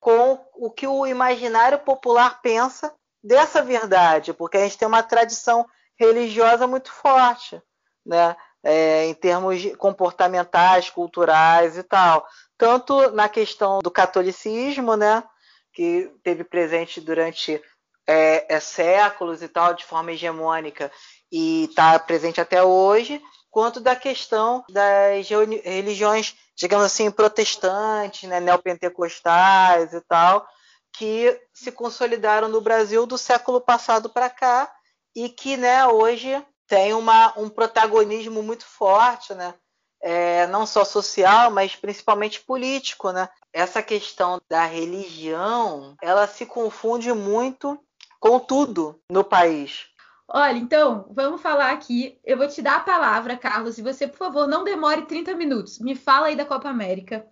[0.00, 5.64] com o que o imaginário popular pensa dessa verdade, porque a gente tem uma tradição
[5.96, 7.62] religiosa muito forte,
[8.04, 8.36] né?
[8.64, 12.24] É, em termos comportamentais, culturais e tal
[12.62, 15.24] tanto na questão do catolicismo, né,
[15.72, 17.60] que teve presente durante
[18.06, 20.90] é, é, séculos e tal, de forma hegemônica,
[21.30, 29.92] e está presente até hoje, quanto da questão das religiões, digamos assim, protestantes, né, neopentecostais
[29.92, 30.46] e tal,
[30.92, 34.70] que se consolidaram no Brasil do século passado para cá
[35.14, 36.30] e que né, hoje
[36.66, 39.54] tem uma, um protagonismo muito forte, né?
[40.02, 43.28] É, não só social, mas principalmente político, né?
[43.52, 47.78] Essa questão da religião, ela se confunde muito
[48.18, 49.86] com tudo no país.
[50.26, 52.18] Olha, então, vamos falar aqui.
[52.24, 55.78] Eu vou te dar a palavra, Carlos, e você, por favor, não demore 30 minutos.
[55.78, 57.26] Me fala aí da Copa América.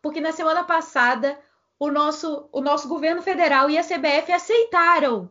[0.00, 1.38] Porque na semana passada,
[1.78, 5.30] o nosso, o nosso governo federal e a CBF aceitaram.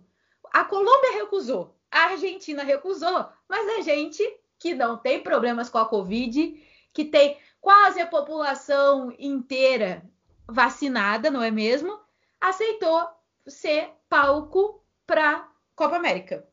[0.52, 4.24] A Colômbia recusou, a Argentina recusou, mas a gente,
[4.60, 6.62] que não tem problemas com a Covid,
[6.94, 10.08] que tem quase a população inteira
[10.48, 12.00] vacinada, não é mesmo?
[12.40, 13.10] Aceitou
[13.48, 16.48] ser palco para Copa América.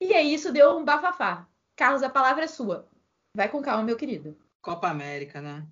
[0.00, 1.46] E aí isso deu um bafafá.
[1.74, 2.88] Carlos, a palavra é sua.
[3.34, 4.38] Vai com calma, meu querido.
[4.62, 5.66] Copa América, né?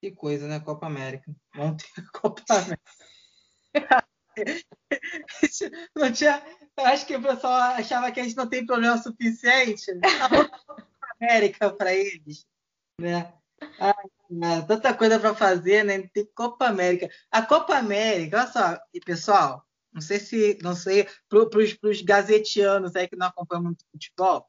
[0.00, 0.60] Que coisa, né?
[0.60, 1.32] Copa América.
[1.52, 2.92] Ter Copa América.
[5.96, 6.42] não tinha,
[6.78, 9.86] acho que o pessoal achava que a gente não tem problema suficiente.
[10.66, 10.82] Copa
[11.20, 12.46] América para eles,
[12.98, 13.32] né?
[13.78, 13.94] Ah,
[14.66, 16.02] tanta coisa para fazer, né?
[16.08, 17.08] Tem Copa América.
[17.30, 22.94] A Copa América, olha só, e pessoal, não sei se, não sei, para os gazetianos
[22.96, 24.46] aí que não acompanham muito futebol.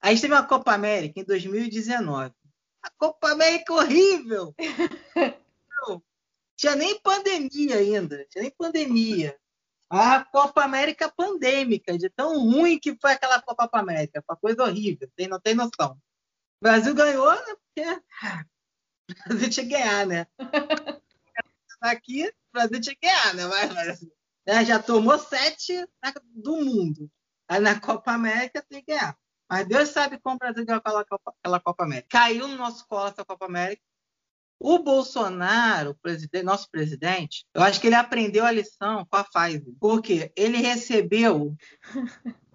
[0.00, 2.34] A gente teve uma Copa América em 2019.
[2.82, 4.54] A Copa América é horrível!
[5.86, 6.02] não,
[6.56, 9.38] tinha nem pandemia ainda, tinha nem pandemia.
[9.90, 15.10] A Copa América pandêmica, de tão ruim que foi aquela Copa América, uma coisa horrível,
[15.30, 15.98] não tem noção.
[16.60, 17.56] O Brasil ganhou, né?
[17.56, 18.02] Porque
[19.10, 20.26] o Brasil tinha que ganhar, né?
[21.80, 23.46] Aqui, o Brasil tinha que ganhar, né?
[23.46, 24.00] Mas, mas
[24.44, 24.64] né?
[24.64, 25.86] Já tomou sete
[26.34, 27.08] do mundo.
[27.48, 29.16] Aí na Copa América tem que ganhar.
[29.48, 32.08] Mas Deus sabe como o Brasil ganhou aquela Copa, aquela Copa América.
[32.10, 33.82] Caiu no nosso colo essa Copa América.
[34.60, 39.22] O Bolsonaro, o presidente, nosso presidente, eu acho que ele aprendeu a lição com a
[39.22, 39.72] Pfizer.
[39.78, 41.56] Porque ele recebeu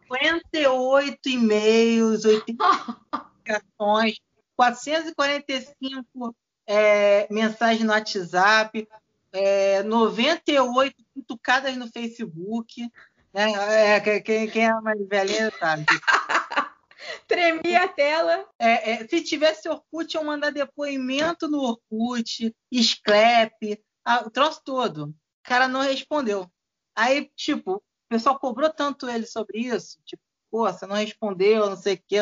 [0.10, 4.16] 58 e-mails, 80 notificações,
[4.56, 8.88] 445 é, mensagens no WhatsApp,
[9.32, 12.90] é, 98 cutucadas no Facebook.
[13.34, 13.52] Né?
[13.96, 15.86] É, quem, quem é mais velhinha sabe.
[17.28, 18.48] Tremia a tela.
[18.58, 23.82] É, é, se tivesse Orkut, eu mandar depoimento no Orkut, Scrap,
[24.26, 25.08] o troço todo.
[25.08, 26.50] O cara não respondeu.
[26.96, 30.00] Aí, tipo, o pessoal cobrou tanto ele sobre isso.
[30.06, 32.20] Tipo, pô, você não respondeu, não sei o quê.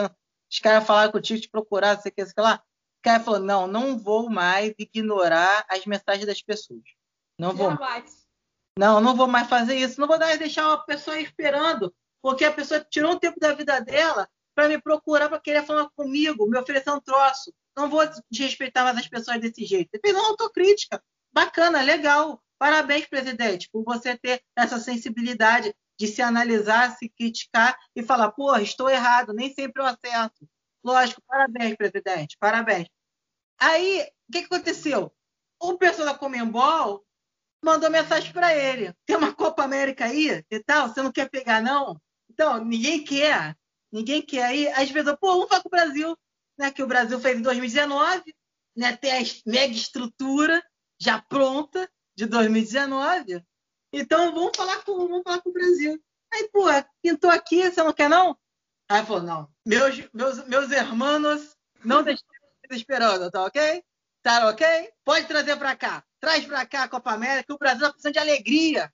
[0.52, 2.62] Os caras falaram contigo, te procurar, sei o que, sei lá.
[3.00, 6.84] O cara falou, não, não vou mais ignorar as mensagens das pessoas.
[7.40, 7.72] Não vou.
[8.78, 10.00] Não, não vou mais fazer isso.
[10.00, 13.80] Não vou mais deixar uma pessoa esperando, porque a pessoa tirou um tempo da vida
[13.80, 17.54] dela para me procurar, para querer falar comigo, me oferecer um troço.
[17.76, 19.90] Não vou desrespeitar mais as pessoas desse jeito.
[19.94, 21.02] Ele fez uma autocrítica.
[21.34, 22.44] Bacana, legal.
[22.60, 28.56] Parabéns, presidente, por você ter essa sensibilidade de se analisar, se criticar e falar, pô,
[28.58, 30.50] estou errado, nem sempre eu acerto.
[30.84, 32.88] Lógico, parabéns, presidente, parabéns.
[33.60, 35.14] Aí, o que, que aconteceu?
[35.62, 37.06] O pessoal da Comembol
[37.64, 38.92] mandou mensagem para ele.
[39.06, 42.02] Tem uma Copa América aí e tal, você não quer pegar, não?
[42.32, 43.56] Então, ninguém quer.
[43.92, 44.68] Ninguém quer aí.
[44.70, 46.18] Às vezes, pô, vamos falar com o Brasil,
[46.58, 46.72] né?
[46.72, 48.24] Que o Brasil fez em 2019,
[48.76, 48.98] né?
[48.98, 50.64] Tem a mega estrutura
[51.00, 51.88] já pronta
[52.18, 53.46] de 2019.
[53.92, 56.02] Então, vamos falar com, vamos falar com o Brasil.
[56.34, 56.66] Aí, pô,
[57.02, 58.38] pintou aqui, você não quer, não?
[58.90, 59.50] Aí falou, não.
[59.66, 62.28] Meus, meus, meus irmãos não deixaram
[62.72, 63.84] esperando, tá ok?
[64.22, 64.66] Tá ok?
[65.04, 66.04] Pode trazer para cá.
[66.20, 67.54] Traz para cá a Copa América.
[67.54, 68.94] O Brasil está precisando de alegria.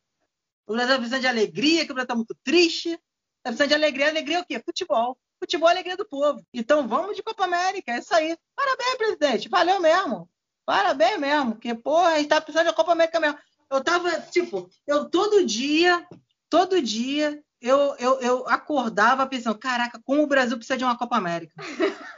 [0.65, 2.89] O Brasil está precisando de alegria, que o Brasil está muito triste.
[2.89, 3.01] Está
[3.45, 4.07] precisando de alegria.
[4.07, 4.61] Alegria é o quê?
[4.63, 5.17] Futebol.
[5.39, 6.41] Futebol é alegria do povo.
[6.53, 7.91] Então vamos de Copa América.
[7.91, 8.37] É isso aí.
[8.55, 9.49] Parabéns, presidente.
[9.49, 10.29] Valeu mesmo.
[10.65, 11.53] Parabéns mesmo.
[11.53, 13.37] Porque, porra, a gente tá precisando de Copa América mesmo.
[13.69, 16.07] Eu tava, tipo, eu todo dia,
[16.49, 21.17] todo dia, eu, eu, eu acordava pensando, caraca, como o Brasil precisa de uma Copa
[21.17, 21.55] América.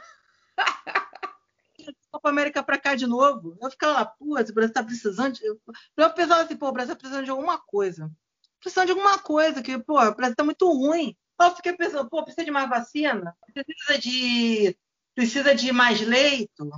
[2.10, 3.56] Copa América para cá de novo.
[3.60, 5.44] Eu ficava lá, pô, o Brasil tá precisando de.
[5.44, 8.10] Eu pensava assim, pô, o Brasil tá precisando de alguma coisa.
[8.58, 11.16] Precisando de alguma coisa, que, pô, o Brasil tá muito ruim.
[11.40, 13.34] Eu fiquei pensando, pô, precisa de mais vacina?
[13.54, 14.76] Precisa de.
[15.14, 16.70] Precisa de mais leito?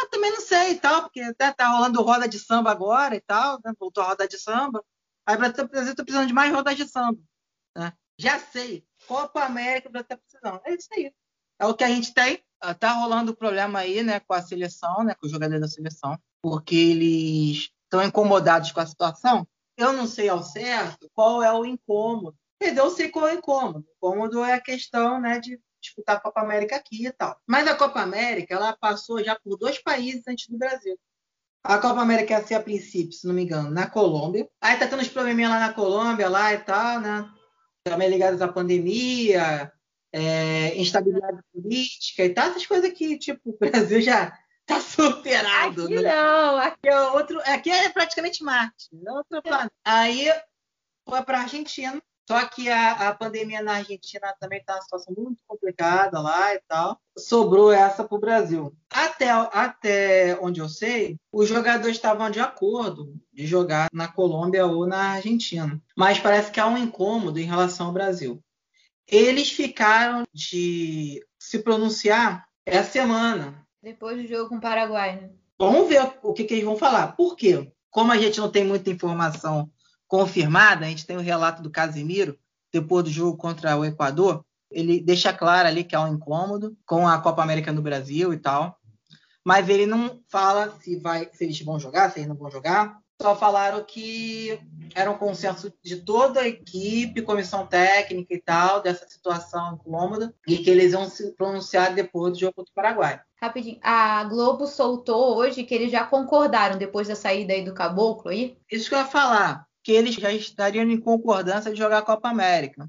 [0.00, 3.20] Eu também não sei e tal, porque tá, tá rolando roda de samba agora e
[3.20, 3.72] tal, né?
[3.78, 4.84] voltou a roda de samba.
[5.26, 7.20] Aí o Brasil tá precisando de mais roda de samba.
[7.76, 7.92] Né?
[8.18, 8.84] Já sei.
[9.06, 10.60] Copa América o Brasil precisando.
[10.64, 11.12] É isso aí.
[11.58, 12.42] É o que a gente tem.
[12.60, 16.18] Ah, tá rolando problema aí, né, com a seleção, né, com os jogadores da seleção,
[16.42, 19.46] porque eles estão incomodados com a situação.
[19.76, 22.36] Eu não sei ao certo qual é o incômodo.
[22.60, 23.78] Eu sei qual é o incômodo.
[23.78, 27.40] O incômodo é a questão, né, de disputar a Copa América aqui e tal.
[27.46, 30.98] Mas a Copa América, ela passou já por dois países antes do Brasil.
[31.62, 34.48] A Copa América ia ser a princípio, se não me engano, na Colômbia.
[34.60, 37.28] Aí tá tendo uns probleminha lá na Colômbia, lá e tal, né?
[37.84, 39.70] Também ligados à pandemia,
[40.12, 45.84] é, instabilidade política e tal, essas coisas que, tipo, o Brasil já tá superado.
[45.84, 46.14] Aqui né?
[46.14, 48.88] não, aqui é, outro, aqui é praticamente Marte.
[49.06, 49.72] É outro planeta.
[49.84, 50.32] Aí
[51.08, 52.00] foi para a Argentina.
[52.30, 56.60] Só que a, a pandemia na Argentina também está uma situação muito complicada lá e
[56.60, 56.96] tal.
[57.18, 58.72] Sobrou essa para o Brasil.
[58.88, 64.86] Até, até onde eu sei, os jogadores estavam de acordo de jogar na Colômbia ou
[64.86, 65.82] na Argentina.
[65.96, 68.40] Mas parece que há um incômodo em relação ao Brasil.
[69.08, 73.66] Eles ficaram de se pronunciar essa semana.
[73.82, 75.30] depois do jogo com o Paraguai, né?
[75.58, 77.08] Vamos ver o que, que eles vão falar.
[77.16, 77.72] Por quê?
[77.90, 79.68] Como a gente não tem muita informação
[80.10, 82.36] confirmada, a gente tem o relato do Casimiro,
[82.72, 87.06] depois do jogo contra o Equador, ele deixa claro ali que há um incômodo com
[87.06, 88.76] a Copa América no Brasil e tal.
[89.44, 92.98] Mas ele não fala se, vai, se eles vão jogar, se eles não vão jogar.
[93.22, 94.58] Só falaram que
[94.94, 100.58] era um consenso de toda a equipe, comissão técnica e tal, dessa situação incômoda, e
[100.58, 103.20] que eles vão se pronunciar depois do jogo contra o Paraguai.
[103.40, 103.78] Rapidinho.
[103.82, 108.56] A Globo soltou hoje que eles já concordaram depois da saída aí do Caboclo aí.
[108.70, 112.28] Isso que eu ia falar, que eles já estariam em concordância de jogar a Copa
[112.28, 112.88] América.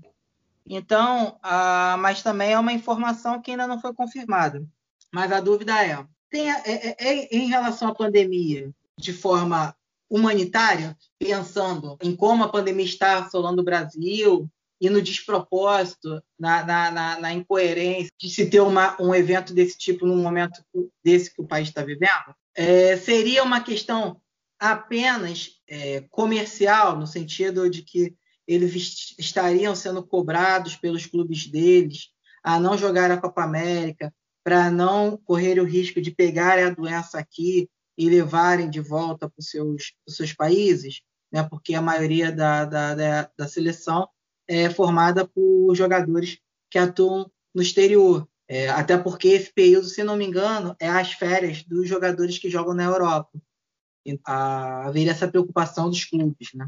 [0.67, 4.63] Então, ah, mas também é uma informação que ainda não foi confirmada.
[5.11, 9.75] Mas a dúvida é, tem, é, é- é em relação à pandemia, de forma
[10.09, 14.49] humanitária, pensando em como a pandemia está assolando o Brasil
[14.79, 19.77] e no despropósito, na, na- na- na incoerência de se ter uma- um evento desse
[19.77, 20.61] tipo num momento
[21.03, 24.19] desse que o país está vivendo, é, seria uma questão
[24.61, 28.15] apenas é, comercial, no sentido de que
[28.47, 32.09] eles est- estariam sendo cobrados pelos clubes deles
[32.43, 37.17] a não jogar a Copa América, para não correr o risco de pegar a doença
[37.17, 41.43] aqui e levarem de volta para os seus, seus países, né?
[41.43, 44.07] porque a maioria da, da, da, da seleção
[44.47, 48.27] é formada por jogadores que atuam no exterior.
[48.47, 52.49] É, até porque esse período, se não me engano, é as férias dos jogadores que
[52.49, 53.39] jogam na Europa.
[54.25, 56.49] A, haveria essa preocupação dos clubes.
[56.53, 56.67] Né?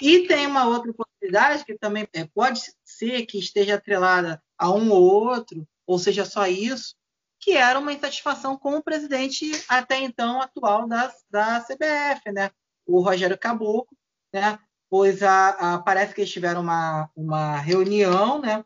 [0.00, 4.90] E tem uma outra possibilidade que também é, pode ser que esteja atrelada a um
[4.90, 6.94] ou outro, ou seja, só isso,
[7.38, 12.50] que era uma insatisfação com o presidente até então atual da, da CBF, né?
[12.86, 13.96] o Rogério Caboclo,
[14.32, 14.58] né?
[14.88, 18.64] pois a, a- parece que eles tiveram uma, uma reunião né?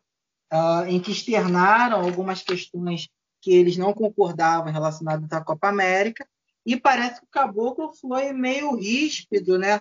[0.50, 3.08] ah, em que externaram algumas questões
[3.40, 6.26] que eles não concordavam relacionadas à Copa América,
[6.64, 9.80] e parece que o Caboclo foi meio ríspido né?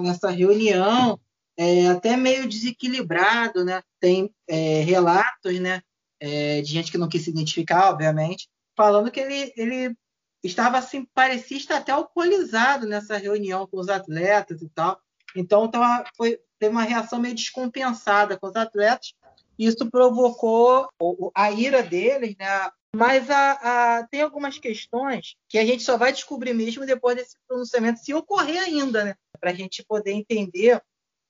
[0.00, 1.18] nessa reunião,
[1.56, 3.82] é, até meio desequilibrado, né?
[4.00, 5.80] Tem é, relatos, né?
[6.24, 9.94] é, de gente que não quis se identificar, obviamente, falando que ele, ele
[10.42, 14.98] estava assim, parecia estar até alcoolizado nessa reunião com os atletas e tal.
[15.36, 19.12] Então tava, foi, teve uma reação meio descompensada com os atletas.
[19.58, 20.88] Isso provocou
[21.34, 22.70] a ira deles, né?
[22.94, 27.36] Mas a, a- tem algumas questões que a gente só vai descobrir mesmo depois desse
[27.46, 29.14] pronunciamento, se ocorrer ainda, né?
[29.40, 30.80] Para a gente poder entender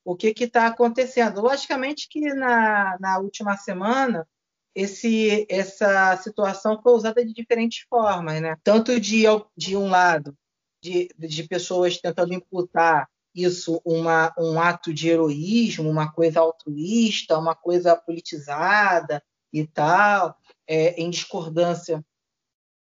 [0.05, 1.41] o que está acontecendo.
[1.41, 4.27] Logicamente que na, na última semana
[4.75, 8.57] esse, essa situação foi usada de diferentes formas, né?
[8.63, 9.25] Tanto de,
[9.57, 10.37] de um lado,
[10.83, 17.55] de, de pessoas tentando imputar isso uma, um ato de heroísmo, uma coisa altruísta, uma
[17.55, 19.23] coisa politizada
[19.55, 20.37] e tal,
[20.67, 22.05] é, em discordância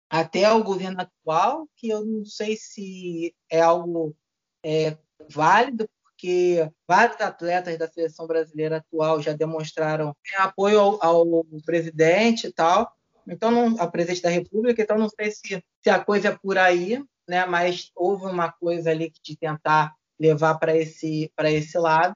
[0.09, 4.17] até ao governo atual, que eu não sei se é algo
[4.65, 4.97] é,
[5.29, 12.53] válido, porque vários atletas da seleção brasileira atual já demonstraram apoio ao, ao presidente e
[12.53, 12.91] tal,
[13.29, 16.57] então não, ao presidente da República, então não sei se, se a coisa é por
[16.57, 17.45] aí, né?
[17.45, 22.15] Mas houve uma coisa ali de tentar levar para esse para esse lado.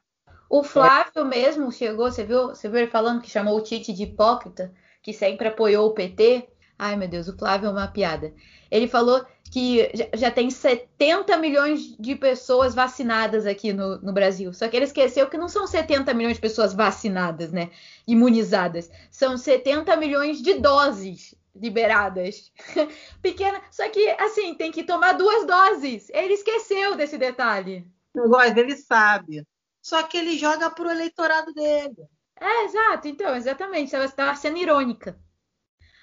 [0.49, 4.05] O Flávio mesmo chegou, você viu, você viu ele falando que chamou o Tite de
[4.05, 4.73] hipócrita,
[5.03, 6.49] que sempre apoiou o PT.
[6.79, 8.33] Ai, meu Deus, o Flávio é uma piada.
[8.71, 14.53] Ele falou que já, já tem 70 milhões de pessoas vacinadas aqui no, no Brasil.
[14.53, 17.71] Só que ele esqueceu que não são 70 milhões de pessoas vacinadas, né?
[18.07, 18.91] Imunizadas.
[19.11, 22.53] São 70 milhões de doses liberadas.
[23.21, 23.61] Pequena.
[23.71, 26.09] Só que, assim, tem que tomar duas doses.
[26.11, 27.87] Ele esqueceu desse detalhe.
[28.15, 29.45] Mas ele sabe.
[29.89, 31.97] Só que ele joga pro eleitorado dele.
[32.39, 33.09] É, exato.
[33.09, 33.91] Então, exatamente.
[33.91, 35.19] Você estava sendo irônica.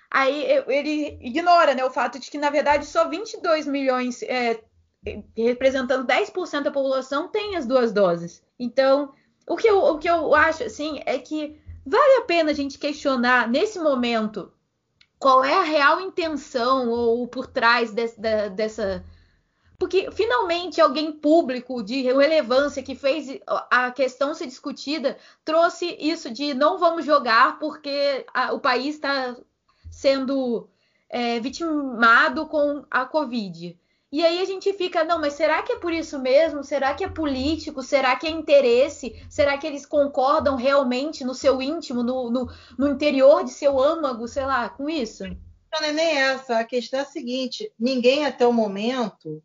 [0.10, 4.60] Aí ele ignora né, o fato de que, na verdade, só 22 milhões, é,
[5.38, 8.44] representando 10% da população, tem as duas doses.
[8.58, 9.14] Então,
[9.48, 12.80] o que eu, o que eu acho, assim, é que vale a pena a gente
[12.80, 14.52] questionar nesse momento
[15.20, 19.06] qual é a real intenção ou por trás de, de, dessa.
[19.78, 26.54] Porque finalmente alguém público de relevância que fez a questão ser discutida trouxe isso de
[26.54, 29.36] não vamos jogar porque a, o país está
[29.92, 30.70] sendo
[31.10, 33.78] é, vitimado com a Covid.
[34.12, 36.64] E aí a gente fica, não, mas será que é por isso mesmo?
[36.64, 37.82] Será que é político?
[37.82, 39.22] Será que é interesse?
[39.30, 44.26] Será que eles concordam realmente no seu íntimo, no, no, no interior de seu âmago,
[44.26, 45.26] sei lá, com isso?
[45.26, 46.60] Não, é nem essa.
[46.60, 49.44] A questão é a seguinte: ninguém até o momento,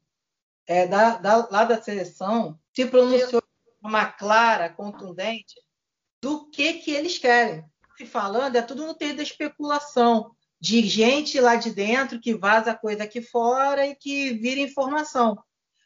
[0.70, 5.56] é, da, da, lá da seleção, se pronunciou de forma clara, contundente,
[6.22, 7.64] do que, que eles querem.
[7.98, 12.72] Se falando, é tudo no terreno da especulação de gente lá de dentro que vaza
[12.72, 15.36] coisa aqui fora e que vira informação.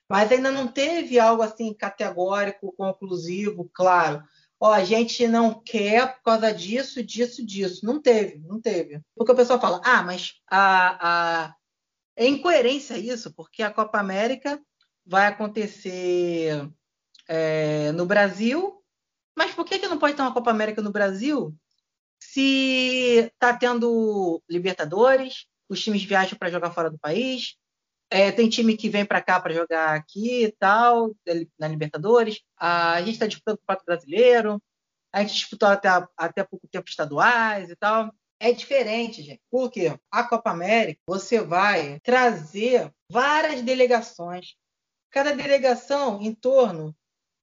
[0.07, 4.22] Mas ainda não teve algo assim categórico, conclusivo, claro.
[4.61, 7.87] Ó, a gente não quer por causa disso, disso, disso.
[7.87, 9.01] Não teve, não teve.
[9.16, 11.55] Porque o pessoal fala, ah, mas a, a...
[12.14, 14.61] é incoerência isso, porque a Copa América
[15.07, 16.69] vai acontecer
[17.29, 18.83] é, no Brasil,
[19.37, 21.55] mas por que, que não pode ter uma Copa América no Brasil
[22.19, 27.57] se está tendo Libertadores, os times viajam para jogar fora do país,
[28.11, 31.15] é, tem time que vem para cá para jogar aqui e tal,
[31.59, 34.63] na Libertadores, a gente está disputando o Campeonato Brasileiro,
[35.13, 38.13] a gente disputou até, até pouco tempo estaduais e tal.
[38.41, 39.41] É diferente, gente.
[39.51, 39.97] Por quê?
[40.11, 44.57] A Copa América, você vai trazer várias delegações.
[45.15, 46.93] Cada delegação em torno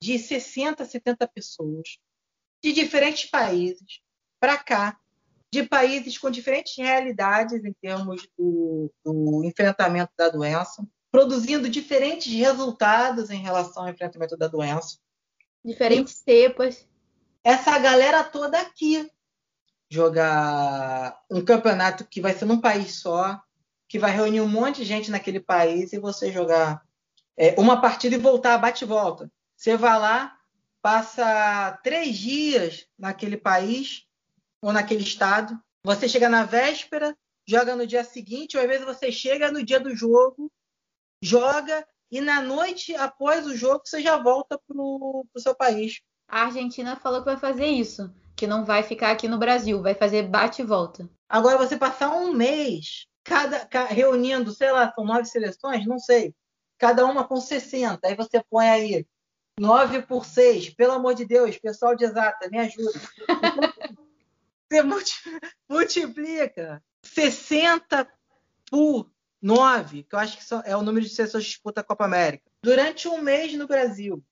[0.03, 1.99] de 60, 70 pessoas
[2.61, 4.01] de diferentes países
[4.41, 4.99] para cá,
[5.49, 13.30] de países com diferentes realidades em termos do, do, enfrentamento da doença, produzindo diferentes resultados
[13.30, 14.97] em relação ao enfrentamento da doença.
[15.63, 16.86] Diferentes cepas.
[17.41, 19.09] Essa galera toda aqui
[19.89, 23.41] jogar um campeonato que vai ser num país só,
[23.88, 26.86] que vai reunir um monte de gente naquele país e você jogar
[27.41, 29.27] é, uma partida e voltar, bate e volta.
[29.57, 30.37] Você vai lá,
[30.79, 34.05] passa três dias naquele país,
[34.61, 35.59] ou naquele estado.
[35.83, 37.17] Você chega na véspera,
[37.47, 40.51] joga no dia seguinte, ou às vezes você chega no dia do jogo,
[41.23, 45.99] joga e na noite após o jogo você já volta para o seu país.
[46.27, 49.95] A Argentina falou que vai fazer isso, que não vai ficar aqui no Brasil, vai
[49.95, 51.09] fazer bate e volta.
[51.27, 56.35] Agora você passar um mês cada reunindo, sei lá, são nove seleções, não sei,
[56.82, 59.05] cada uma com 60, aí você põe aí
[59.59, 62.99] 9 por 6, pelo amor de Deus, pessoal de exata, me ajuda.
[64.71, 64.82] Você
[65.69, 68.07] multiplica 60
[68.69, 69.11] por
[69.41, 72.49] 9, que eu acho que é o número de pessoas que disputam a Copa América,
[72.63, 74.23] durante um mês no Brasil.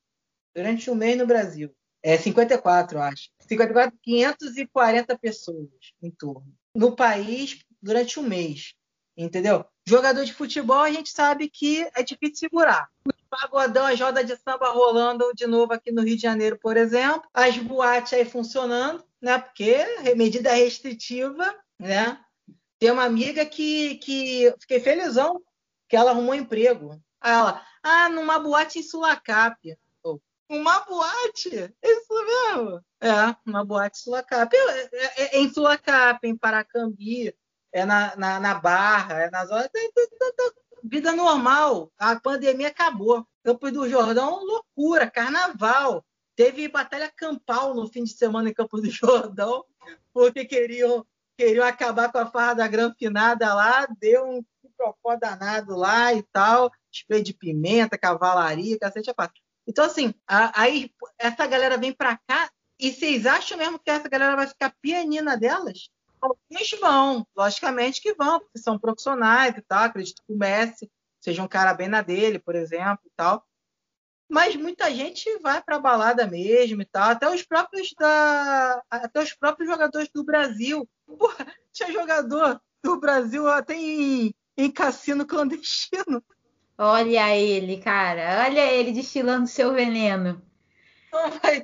[0.56, 1.76] Durante um mês no Brasil.
[2.02, 3.30] É 54, eu acho.
[3.42, 5.68] 54, 540 pessoas
[6.02, 6.56] em torno.
[6.74, 8.74] No país, durante um mês.
[9.18, 9.66] Entendeu?
[9.90, 12.88] Jogador de futebol, a gente sabe que é difícil segurar.
[13.06, 16.78] O pagodão, as rodas de samba rolando de novo aqui no Rio de Janeiro, por
[16.78, 17.24] exemplo.
[17.34, 19.38] As boates aí funcionando né?
[19.40, 22.20] Porque medida restritiva, né?
[22.78, 25.42] Tem uma amiga que, que fiquei felizão
[25.88, 27.02] que ela arrumou emprego.
[27.20, 29.78] Aí ela, ah, numa boate em Sulacap.
[30.48, 31.74] Uma boate?
[31.84, 32.84] Isso mesmo?
[33.02, 34.56] É, uma boate em Sulacap.
[34.56, 37.36] É, é, é em Sulacap, em Paracambi,
[37.72, 39.70] é na, na, na Barra, é nas horas.
[40.84, 41.92] Vida normal.
[41.98, 43.26] A pandemia acabou.
[43.44, 46.06] Campo do Jordão, loucura, carnaval.
[46.36, 49.66] Teve batalha campal no fim de semana em Campos do Jordão,
[50.14, 51.06] porque queriam,
[51.38, 54.46] queriam acabar com a farra da granfinada lá, deu um
[54.78, 59.42] propó danado lá e tal, spray de pimenta, cavalaria, cacete a parte.
[59.68, 62.50] Então, assim, aí essa galera vem para cá
[62.80, 65.90] e vocês acham mesmo que essa galera vai ficar pianina delas?
[66.22, 69.84] Alguns vão, logicamente que vão, porque são profissionais e tal.
[69.84, 73.46] Acredito que o Messi seja um cara bem na dele, por exemplo, e tal
[74.30, 79.34] mas muita gente vai para balada mesmo e tal, até os próprios da até os
[79.34, 80.88] próprios jogadores do Brasil.
[81.06, 86.24] Porra, tinha jogador do Brasil até em, em cassino clandestino.
[86.78, 88.46] Olha ele, cara.
[88.46, 90.42] Olha ele destilando seu veneno.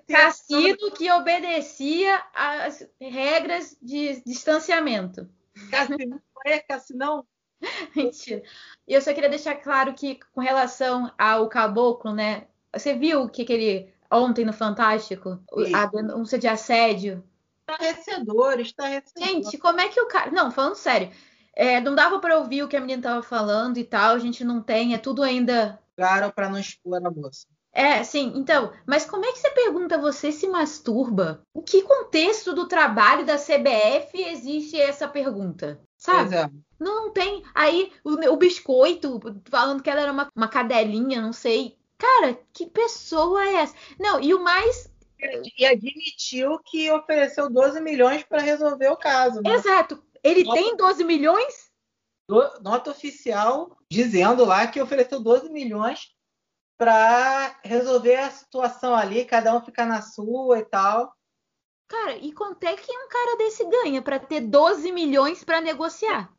[0.08, 5.30] Cassino que obedecia às regras de distanciamento.
[5.70, 7.26] Cassino é cassinão?
[7.96, 8.44] Mentira.
[8.88, 12.48] E eu só queria deixar claro que, com relação ao caboclo, né?
[12.74, 13.96] Você viu o que, que ele.
[14.12, 15.40] Ontem no Fantástico?
[15.54, 15.74] Sim.
[15.74, 17.24] A denúncia de assédio.
[17.68, 19.28] Estarrecedor, estarrecedor.
[19.28, 20.30] Gente, como é que o cara.
[20.32, 21.12] Não, falando sério.
[21.56, 24.44] É, não dava para ouvir o que a menina tava falando e tal, a gente
[24.44, 25.80] não tem, é tudo ainda.
[25.96, 27.48] Claro, para não expor a moça.
[27.76, 31.42] É, sim, então, mas como é que você pergunta você se masturba?
[31.54, 35.78] Em que contexto do trabalho da CBF existe essa pergunta?
[35.98, 36.36] Sabe?
[36.36, 36.50] É.
[36.80, 37.44] Não, não tem.
[37.54, 39.20] Aí o, o, biscoito
[39.50, 41.78] falando que ela era uma, uma cadelinha, não sei.
[41.98, 43.76] Cara, que pessoa é essa?
[44.00, 44.90] Não, e o mais
[45.58, 49.42] e admitiu que ofereceu 12 milhões para resolver o caso.
[49.42, 49.54] Né?
[49.54, 50.02] Exato.
[50.24, 51.72] Ele nota, tem 12 milhões?
[52.62, 56.15] Nota oficial dizendo lá que ofereceu 12 milhões
[56.78, 61.14] para resolver a situação ali, cada um ficar na sua e tal.
[61.88, 66.34] Cara, e quanto é que um cara desse ganha para ter 12 milhões para negociar?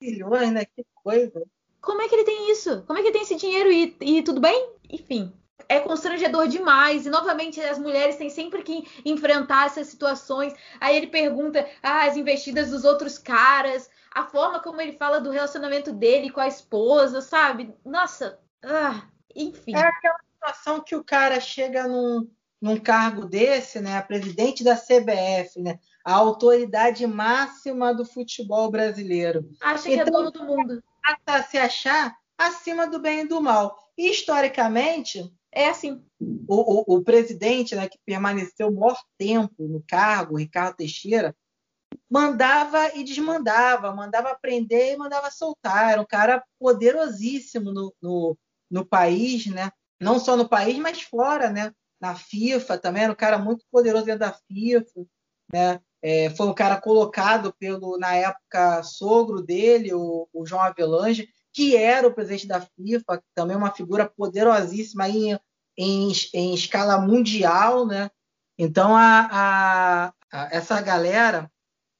[0.00, 0.64] Milhões, né?
[0.64, 1.42] Que coisa.
[1.80, 2.82] Como é que ele tem isso?
[2.86, 4.72] Como é que ele tem esse dinheiro e, e tudo bem?
[4.88, 5.32] Enfim,
[5.68, 7.06] é constrangedor demais.
[7.06, 10.54] E novamente as mulheres têm sempre que enfrentar essas situações.
[10.80, 15.30] Aí ele pergunta ah, as investidas dos outros caras, a forma como ele fala do
[15.30, 17.74] relacionamento dele com a esposa, sabe?
[17.84, 19.74] Nossa, ah, enfim.
[19.74, 22.28] É aquela situação que o cara chega num,
[22.60, 23.96] num cargo desse, né?
[23.96, 25.78] A presidente da CBF, né?
[26.04, 29.48] A autoridade máxima do futebol brasileiro.
[29.60, 30.82] Acha que é então, é dono do mundo.
[31.26, 33.76] A se achar acima do bem e do mal.
[33.96, 36.04] E, historicamente, é assim.
[36.20, 41.36] O, o, o presidente, né, que permaneceu o maior tempo no cargo, Ricardo Teixeira,
[42.10, 45.92] mandava e desmandava, mandava prender e mandava soltar.
[45.92, 48.38] Era um cara poderosíssimo no, no,
[48.74, 49.70] no, país, né?
[50.00, 51.72] Não só no país, mas fora, né?
[52.00, 55.06] Na FIFA também era um cara muito poderoso dentro da FIFA,
[55.52, 55.80] né?
[56.02, 61.76] É, foi um cara colocado pelo, na época, sogro dele, o, o João Avelange, que
[61.76, 65.38] era o presidente da FIFA, também uma figura poderosíssima em,
[65.78, 68.10] em, em escala mundial, né?
[68.58, 71.50] Então a, a, a, essa galera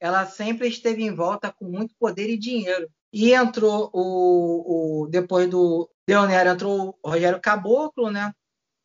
[0.01, 2.91] ela sempre esteve em volta com muito poder e dinheiro.
[3.11, 8.33] E entrou o, o depois do Leonel entrou o Rogério Caboclo, né?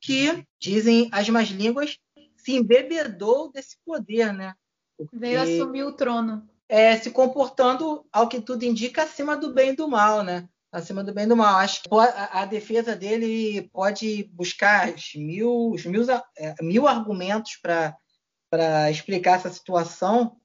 [0.01, 1.97] Que dizem as más línguas
[2.37, 4.53] se embebedou desse poder, né?
[4.97, 6.47] Porque, Veio assumir o trono.
[6.67, 10.47] É, se comportando, ao que tudo indica, acima do bem e do mal, né?
[10.71, 11.55] acima do bem e do mal.
[11.55, 16.05] Acho que a, a defesa dele pode buscar mil, mil,
[16.37, 20.37] é, mil argumentos para explicar essa situação,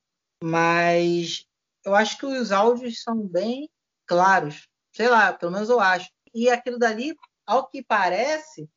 [0.43, 1.45] mas
[1.85, 3.69] eu acho que os áudios são bem
[4.07, 4.67] claros.
[4.95, 6.09] Sei lá, pelo menos eu acho.
[6.35, 7.17] E aquilo dali,
[7.47, 8.69] ao que parece,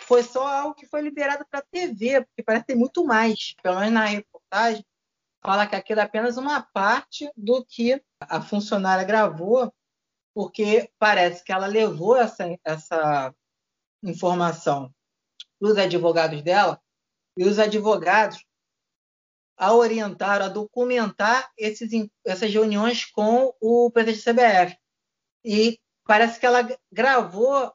[0.00, 3.54] foi só algo que foi liberado para a TV, porque parece ter muito mais.
[3.62, 4.84] Pelo menos na reportagem,
[5.42, 9.72] fala que aquilo é apenas uma parte do que a funcionária gravou
[10.34, 13.34] porque parece que ela levou essa, essa
[14.02, 14.92] informação
[15.58, 16.82] para os advogados dela
[17.38, 18.44] e os advogados
[19.56, 21.88] a orientaram a documentar esses,
[22.26, 24.78] essas reuniões com o presidente da CBF.
[25.44, 27.72] E parece que ela gravou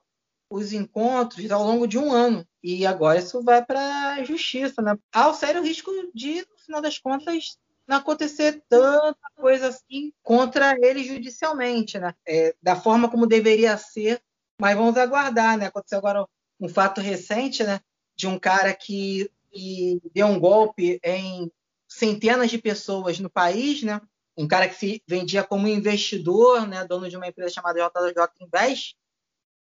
[0.49, 2.45] os encontros ao longo de um ano.
[2.61, 4.81] E agora isso vai para a justiça.
[4.81, 4.97] Né?
[5.13, 7.57] Há o sério risco de, no final das contas,
[7.87, 12.13] não acontecer tanta coisa assim contra ele judicialmente, né?
[12.27, 14.21] É, da forma como deveria ser,
[14.61, 15.65] mas vamos aguardar, né?
[15.65, 16.27] Aconteceu agora
[16.59, 17.79] um fato recente, né?
[18.15, 21.51] De um cara que, que deu um golpe em
[21.87, 23.99] centenas de pessoas no país, né?
[24.39, 26.85] Um cara que se vendia como investidor, né?
[26.85, 28.95] Dono de uma empresa chamada JJ Invest,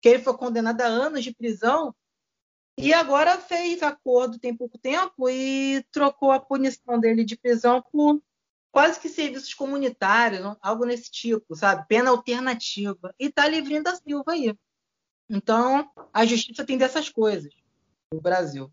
[0.02, 1.96] que ele foi condenado a anos de prisão
[2.78, 8.22] e agora fez acordo tem pouco tempo e trocou a punição dele de prisão por
[8.70, 11.88] quase que serviços comunitários, algo nesse tipo, sabe?
[11.88, 13.16] Pena alternativa.
[13.18, 14.54] E tá livrinho da Silva aí.
[15.30, 17.52] Então, a justiça tem dessas coisas
[18.14, 18.70] no Brasil.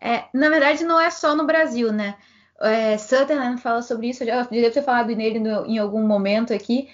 [0.00, 2.16] É, na verdade, não é só no Brasil, né?
[2.60, 6.52] É, Sutherland fala sobre isso, eu já devo ter falado nele no, em algum momento
[6.52, 6.88] aqui,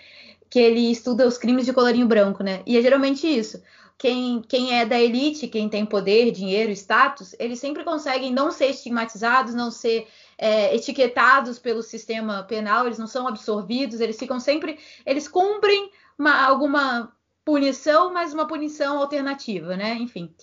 [0.51, 2.63] que ele estuda os crimes de colorinho branco, né?
[2.67, 3.63] E é geralmente isso
[4.03, 8.67] quem, quem é da elite, quem tem poder, dinheiro, status, eles sempre conseguem não ser
[8.67, 14.77] estigmatizados, não ser é, etiquetados pelo sistema penal, eles não são absorvidos, eles ficam sempre,
[15.07, 15.89] eles cumprem
[16.19, 17.13] uma, alguma
[17.45, 19.95] punição, mas uma punição alternativa, né?
[19.95, 20.35] Enfim.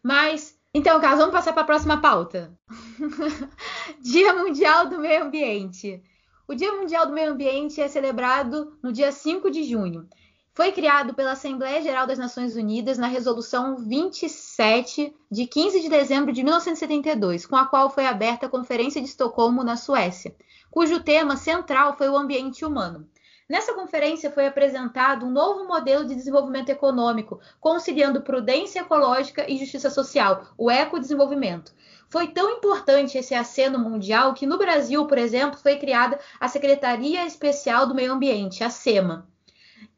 [0.00, 2.56] Mas, então, Carlos, vamos passar para a próxima pauta.
[4.00, 6.02] Dia Mundial do Meio Ambiente.
[6.46, 10.08] O Dia Mundial do Meio Ambiente é celebrado no dia 5 de junho.
[10.52, 16.32] Foi criado pela Assembleia Geral das Nações Unidas na Resolução 27 de 15 de dezembro
[16.32, 20.34] de 1972, com a qual foi aberta a Conferência de Estocolmo na Suécia,
[20.70, 23.08] cujo tema central foi o ambiente humano.
[23.50, 29.90] Nessa conferência foi apresentado um novo modelo de desenvolvimento econômico, conciliando prudência ecológica e justiça
[29.90, 31.74] social, o ecodesenvolvimento.
[32.08, 37.26] Foi tão importante esse aceno mundial que no Brasil, por exemplo, foi criada a Secretaria
[37.26, 39.28] Especial do Meio Ambiente, a SEMA.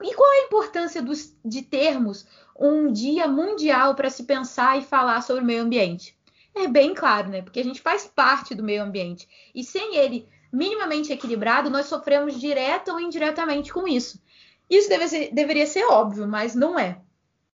[0.03, 2.27] E qual é a importância dos, de termos
[2.59, 6.17] um dia mundial para se pensar e falar sobre o meio ambiente?
[6.55, 7.43] É bem claro, né?
[7.43, 9.29] Porque a gente faz parte do meio ambiente.
[9.55, 14.23] E sem ele minimamente equilibrado, nós sofremos direta ou indiretamente com isso.
[14.69, 17.01] Isso deve ser, deveria ser óbvio, mas não é.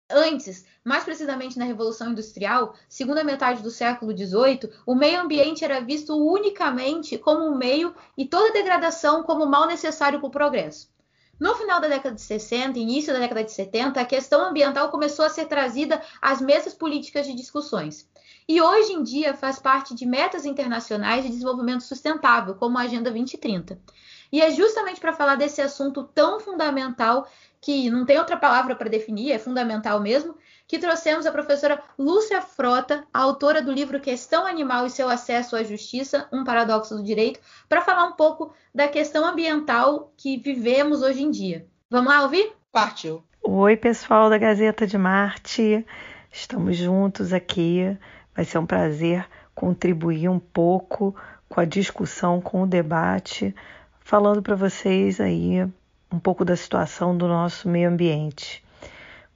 [0.09, 5.81] Antes, mais precisamente na Revolução Industrial, segunda metade do século XVIII, o meio ambiente era
[5.81, 10.93] visto unicamente como um meio e toda degradação como mal necessário para o progresso.
[11.39, 15.25] No final da década de 60 início da década de 70, a questão ambiental começou
[15.25, 18.09] a ser trazida às mesas políticas de discussões.
[18.47, 23.09] E hoje em dia faz parte de metas internacionais de desenvolvimento sustentável, como a Agenda
[23.09, 23.79] 2030.
[24.31, 27.27] E é justamente para falar desse assunto tão fundamental,
[27.59, 32.41] que não tem outra palavra para definir, é fundamental mesmo, que trouxemos a professora Lúcia
[32.41, 37.39] Frota, autora do livro Questão Animal e seu Acesso à Justiça, um paradoxo do direito,
[37.69, 41.67] para falar um pouco da questão ambiental que vivemos hoje em dia.
[41.89, 42.53] Vamos lá ouvir?
[42.71, 43.23] Partiu.
[43.43, 45.85] Oi, pessoal da Gazeta de Marte.
[46.31, 47.95] Estamos juntos aqui.
[48.35, 51.15] Vai ser um prazer contribuir um pouco
[51.47, 53.55] com a discussão, com o debate,
[53.99, 55.63] falando para vocês aí
[56.11, 58.63] um pouco da situação do nosso meio ambiente.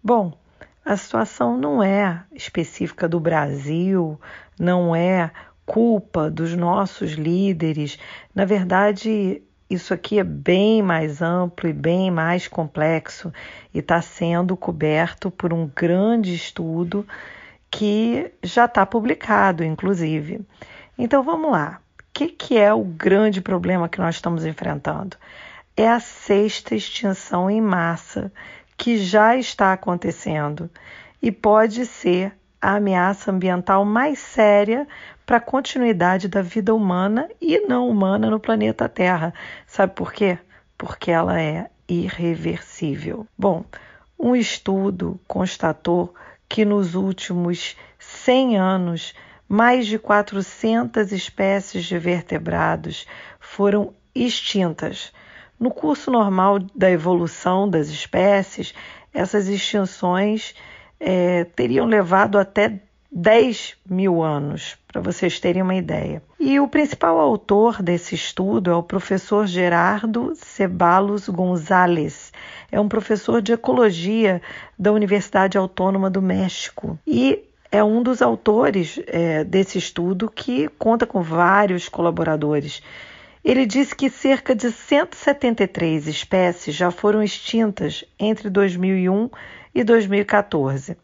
[0.03, 0.37] Bom,
[0.89, 4.19] a situação não é específica do Brasil,
[4.59, 5.29] não é
[5.63, 7.99] culpa dos nossos líderes.
[8.33, 13.31] Na verdade, isso aqui é bem mais amplo e bem mais complexo
[13.71, 17.05] e está sendo coberto por um grande estudo
[17.69, 20.41] que já está publicado, inclusive.
[20.97, 21.81] Então vamos lá.
[21.99, 25.17] O que, que é o grande problema que nós estamos enfrentando?
[25.77, 28.33] É a sexta extinção em massa
[28.79, 30.69] que já está acontecendo
[31.21, 34.87] e pode ser a ameaça ambiental mais séria
[35.25, 39.33] para a continuidade da vida humana e não humana no planeta Terra.
[39.67, 40.39] Sabe por quê?
[40.77, 43.27] Porque ela é irreversível.
[43.37, 43.65] Bom,
[44.17, 46.15] um estudo constatou
[46.47, 49.13] que nos últimos 100 anos
[49.47, 53.05] mais de 400 espécies de vertebrados
[53.41, 55.11] foram extintas
[55.59, 58.73] no curso normal da evolução das espécies,
[59.13, 60.55] essas extinções
[60.99, 62.79] é, teriam levado até
[63.11, 66.21] 10 mil anos, para vocês terem uma ideia.
[66.39, 72.31] E o principal autor desse estudo é o professor Gerardo Ceballos Gonzalez.
[72.71, 74.41] É um professor de ecologia
[74.77, 76.99] da Universidade Autônoma do México.
[77.05, 82.81] E é um dos autores é, desse estudo que conta com vários colaboradores.
[83.43, 89.29] Ele disse que cerca de 173 espécies já foram extintas entre 2001
[89.73, 90.97] e 2014.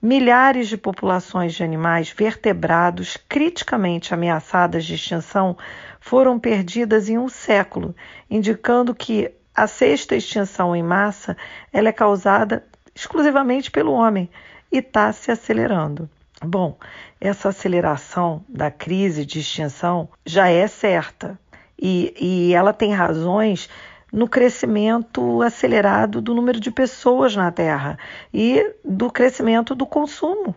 [0.00, 5.56] Milhares de populações de animais vertebrados criticamente ameaçadas de extinção
[6.00, 7.94] foram perdidas em um século,
[8.28, 11.36] indicando que a sexta extinção em massa
[11.72, 12.64] ela é causada
[12.94, 14.28] exclusivamente pelo homem
[14.70, 16.08] e está se acelerando.
[16.44, 16.76] Bom,
[17.20, 21.38] essa aceleração da crise de extinção já é certa.
[21.84, 23.68] E, e ela tem razões
[24.12, 27.98] no crescimento acelerado do número de pessoas na Terra
[28.32, 30.54] e do crescimento do consumo.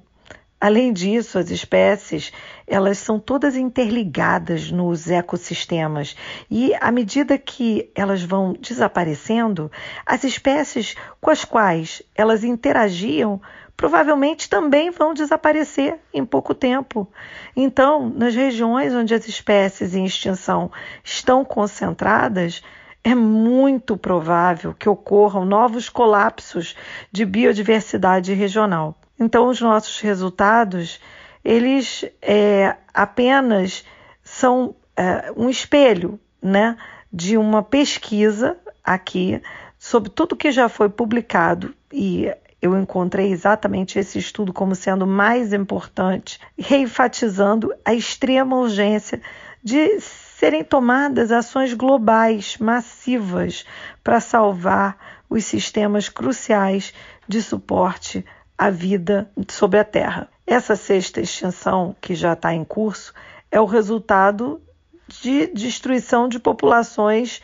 [0.61, 2.31] Além disso, as espécies
[2.67, 6.15] elas são todas interligadas nos ecossistemas
[6.49, 9.71] e à medida que elas vão desaparecendo,
[10.05, 13.41] as espécies com as quais elas interagiam
[13.75, 17.07] provavelmente também vão desaparecer em pouco tempo.
[17.55, 20.71] Então, nas regiões onde as espécies em extinção
[21.03, 22.63] estão concentradas,
[23.03, 26.75] é muito provável que ocorram novos colapsos
[27.11, 28.95] de biodiversidade regional.
[29.19, 30.99] Então, os nossos resultados,
[31.43, 33.85] eles é, apenas
[34.23, 36.77] são é, um espelho, né,
[37.11, 39.41] de uma pesquisa aqui
[39.77, 42.31] sobre tudo que já foi publicado e
[42.65, 49.21] eu encontrei exatamente esse estudo como sendo mais importante, reenfatizando a extrema urgência
[49.63, 53.65] de serem tomadas ações globais, massivas,
[54.03, 54.97] para salvar
[55.29, 56.93] os sistemas cruciais
[57.27, 58.25] de suporte
[58.57, 60.29] à vida sobre a Terra.
[60.45, 63.13] Essa sexta extinção, que já está em curso,
[63.51, 64.61] é o resultado
[65.07, 67.41] de destruição de populações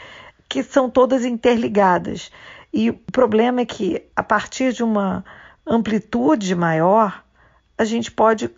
[0.49, 2.31] que são todas interligadas.
[2.73, 5.25] E o problema é que, a partir de uma
[5.65, 7.23] amplitude maior,
[7.77, 8.49] a gente pode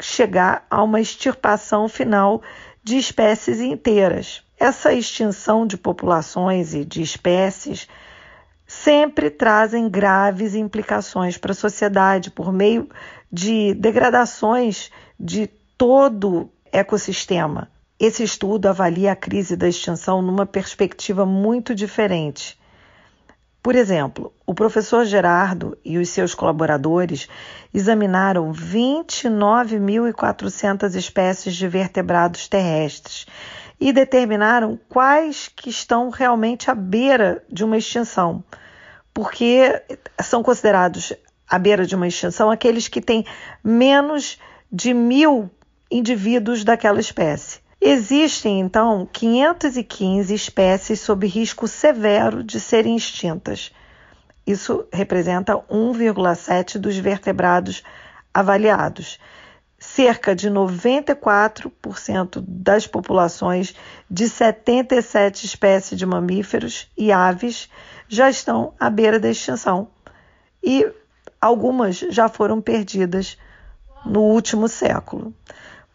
[0.00, 2.42] chegar a uma extirpação final
[2.82, 4.42] de espécies inteiras.
[4.58, 7.88] Essa extinção de populações e de espécies
[8.66, 12.88] sempre trazem graves implicações para a sociedade por meio
[13.30, 15.46] de degradações de
[15.76, 17.70] todo ecossistema.
[17.98, 22.59] Esse estudo avalia a crise da extinção numa perspectiva muito diferente
[23.62, 27.28] Por exemplo, o professor Gerardo e os seus colaboradores
[27.74, 33.26] examinaram 29.400 espécies de vertebrados terrestres
[33.78, 38.42] e determinaram quais que estão realmente à beira de uma extinção,
[39.12, 39.82] porque
[40.22, 41.12] são considerados
[41.46, 43.26] à beira de uma extinção aqueles que têm
[43.62, 44.38] menos
[44.72, 45.50] de mil
[45.90, 47.60] indivíduos daquela espécie.
[47.80, 53.72] Existem, então, 515 espécies sob risco severo de serem extintas.
[54.46, 57.82] Isso representa 1,7% dos vertebrados
[58.34, 59.18] avaliados
[59.80, 63.74] cerca de 94% das populações
[64.10, 67.70] de 77 espécies de mamíferos e aves
[68.06, 69.88] já estão à beira da extinção
[70.62, 70.86] e
[71.40, 73.38] algumas já foram perdidas
[74.04, 75.34] no último século.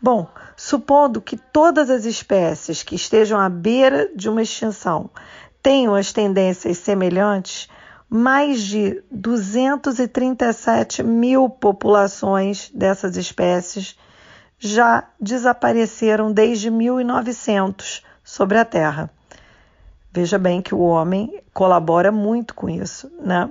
[0.02, 5.10] Bom, supondo que todas as espécies que estejam à beira de uma extinção
[5.62, 7.70] tenham as tendências semelhantes,
[8.10, 13.98] mais de 237 mil populações dessas espécies
[14.60, 19.10] já desapareceram desde 1900 sobre a Terra.
[20.12, 23.50] Veja bem que o homem colabora muito com isso, né?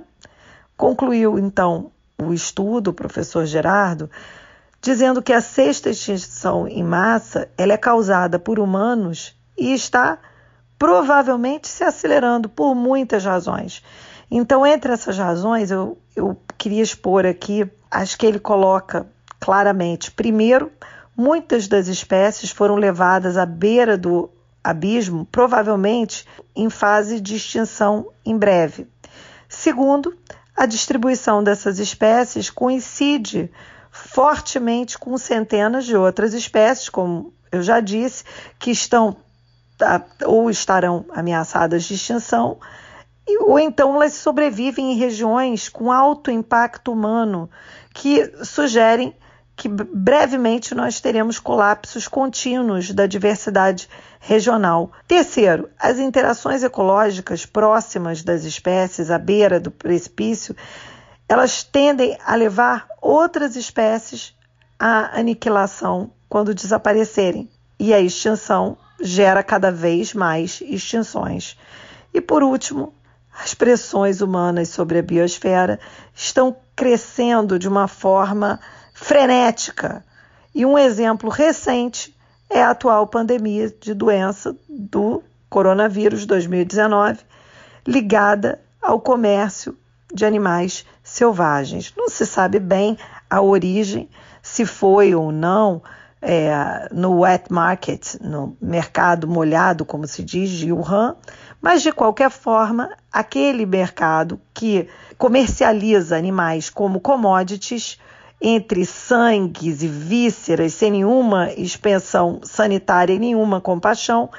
[0.75, 4.09] Concluiu então o estudo, o professor Gerardo,
[4.85, 10.19] dizendo que a sexta extinção em massa ela é causada por humanos e está
[10.77, 13.81] provavelmente se acelerando por muitas razões.
[14.29, 19.07] Então, entre essas razões, eu, eu queria expor aqui as que ele coloca
[19.39, 20.11] claramente.
[20.11, 20.71] Primeiro,
[21.17, 24.29] muitas das espécies foram levadas à beira do
[24.63, 28.87] abismo, provavelmente em fase de extinção em breve.
[29.49, 30.15] Segundo,
[30.55, 33.49] a distribuição dessas espécies coincide
[34.05, 38.23] fortemente com centenas de outras espécies, como eu já disse,
[38.59, 39.17] que estão
[39.77, 42.59] tá, ou estarão ameaçadas de extinção,
[43.41, 47.49] ou então elas sobrevivem em regiões com alto impacto humano,
[47.93, 49.15] que sugerem
[49.55, 53.89] que brevemente nós teremos colapsos contínuos da diversidade
[54.19, 54.91] regional.
[55.07, 60.55] Terceiro, as interações ecológicas próximas das espécies à beira do precipício,
[61.27, 64.35] elas tendem a levar outras espécies
[64.79, 67.49] à aniquilação quando desaparecerem,
[67.79, 71.57] e a extinção gera cada vez mais extinções.
[72.13, 72.93] E por último,
[73.37, 75.79] as pressões humanas sobre a biosfera
[76.13, 78.59] estão crescendo de uma forma
[78.93, 80.05] frenética.
[80.53, 82.15] E um exemplo recente
[82.49, 87.19] é a atual pandemia de doença do coronavírus 2019,
[87.85, 89.77] ligada ao comércio
[90.13, 90.85] de animais
[91.15, 91.93] selvagens.
[91.97, 92.97] Não se sabe bem
[93.29, 94.09] a origem,
[94.41, 95.81] se foi ou não
[96.21, 101.15] é, no wet market, no mercado molhado, como se diz, de Wuhan,
[101.61, 104.87] mas, de qualquer forma, aquele mercado que
[105.17, 107.99] comercializa animais como commodities,
[108.41, 114.29] entre sangues e vísceras, sem nenhuma expensão sanitária e nenhuma compaixão,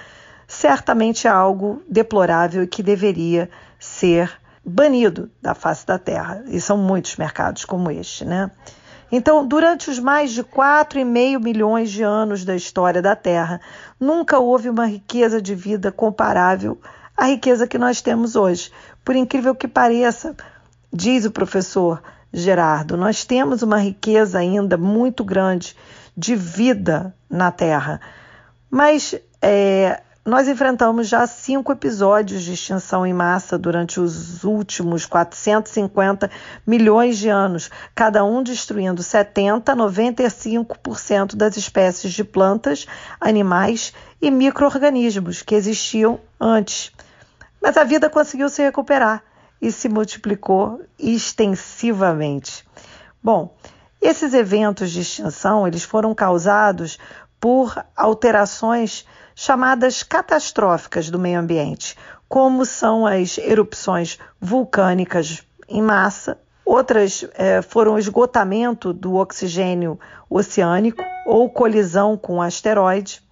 [0.46, 3.48] certamente é algo deplorável e que deveria
[3.78, 4.30] ser
[4.66, 6.42] banido da face da terra.
[6.48, 8.50] E são muitos mercados como este, né?
[9.10, 13.60] Então, durante os mais de 4,5 milhões de anos da história da Terra,
[14.00, 16.76] nunca houve uma riqueza de vida comparável
[17.16, 18.70] a riqueza que nós temos hoje.
[19.04, 20.34] Por incrível que pareça,
[20.92, 22.02] diz o professor
[22.32, 25.74] Gerardo, nós temos uma riqueza ainda muito grande
[26.16, 28.00] de vida na Terra,
[28.70, 36.28] mas é, nós enfrentamos já cinco episódios de extinção em massa durante os últimos 450
[36.66, 42.86] milhões de anos, cada um destruindo 70 a 95% das espécies de plantas,
[43.20, 46.90] animais e micro-organismos que existiam antes.
[47.62, 49.22] Mas a vida conseguiu se recuperar
[49.62, 52.66] e se multiplicou extensivamente.
[53.22, 53.56] Bom,
[54.02, 56.98] esses eventos de extinção eles foram causados
[57.40, 59.06] por alterações
[59.38, 61.94] chamadas catastróficas do meio ambiente,
[62.26, 71.50] como são as erupções vulcânicas em massa, outras é, foram esgotamento do oxigênio oceânico ou
[71.50, 73.22] colisão com asteroide.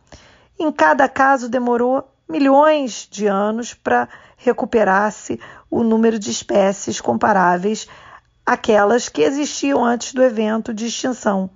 [0.60, 5.40] Em cada caso demorou milhões de anos para recuperasse
[5.70, 7.88] o número de espécies comparáveis
[8.44, 11.48] àquelas que existiam antes do evento de extinção,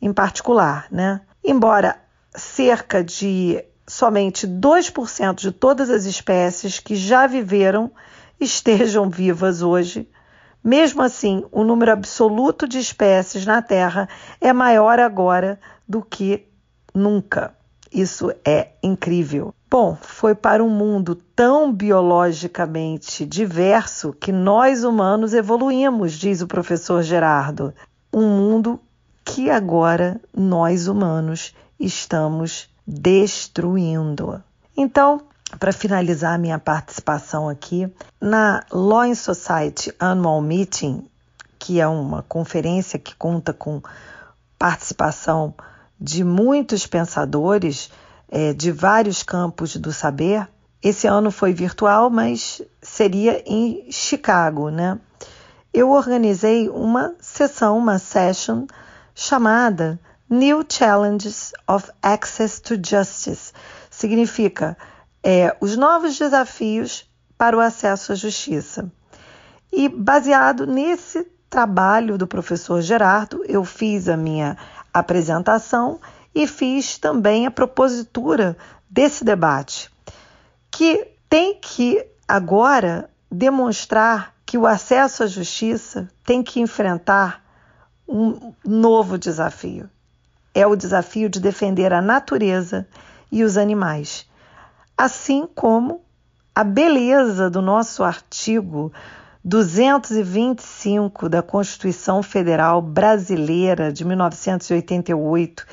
[0.00, 0.86] em particular.
[0.90, 1.20] Né?
[1.44, 2.00] Embora
[2.34, 7.90] cerca de somente 2% de todas as espécies que já viveram
[8.38, 10.08] estejam vivas hoje,
[10.62, 14.08] mesmo assim, o número absoluto de espécies na Terra
[14.40, 16.46] é maior agora do que
[16.94, 17.52] nunca.
[17.92, 19.52] Isso é incrível.
[19.68, 27.02] Bom, foi para um mundo tão biologicamente diverso que nós humanos evoluímos, diz o professor
[27.02, 27.74] Gerardo.
[28.12, 28.78] Um mundo
[29.24, 34.42] que agora nós humanos estamos destruindo.
[34.76, 35.22] Então,
[35.58, 41.04] para finalizar minha participação aqui, na Law and Society Annual Meeting,
[41.58, 43.82] que é uma conferência que conta com
[44.58, 45.54] participação
[46.00, 47.90] de muitos pensadores
[48.28, 50.48] é, de vários campos do saber.
[50.82, 54.98] Esse ano foi virtual, mas seria em Chicago, né?
[55.72, 58.66] Eu organizei uma sessão, uma session
[59.14, 60.00] chamada
[60.32, 63.52] New Challenges of Access to Justice.
[63.90, 64.76] Significa
[65.24, 68.92] é, os novos desafios para o acesso à justiça.
[69.72, 74.56] E baseado nesse trabalho do professor Gerardo, eu fiz a minha
[74.94, 76.00] apresentação
[76.32, 78.56] e fiz também a propositura
[78.88, 79.90] desse debate,
[80.70, 87.42] que tem que agora demonstrar que o acesso à justiça tem que enfrentar
[88.08, 89.90] um novo desafio.
[90.54, 92.86] É o desafio de defender a natureza
[93.30, 94.26] e os animais,
[94.96, 96.02] assim como
[96.54, 98.92] a beleza do nosso artigo
[99.44, 105.64] 225 da Constituição Federal Brasileira de 1988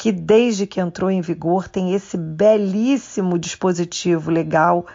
[0.00, 4.86] que desde que entrou em vigor tem esse belíssimo dispositivo legal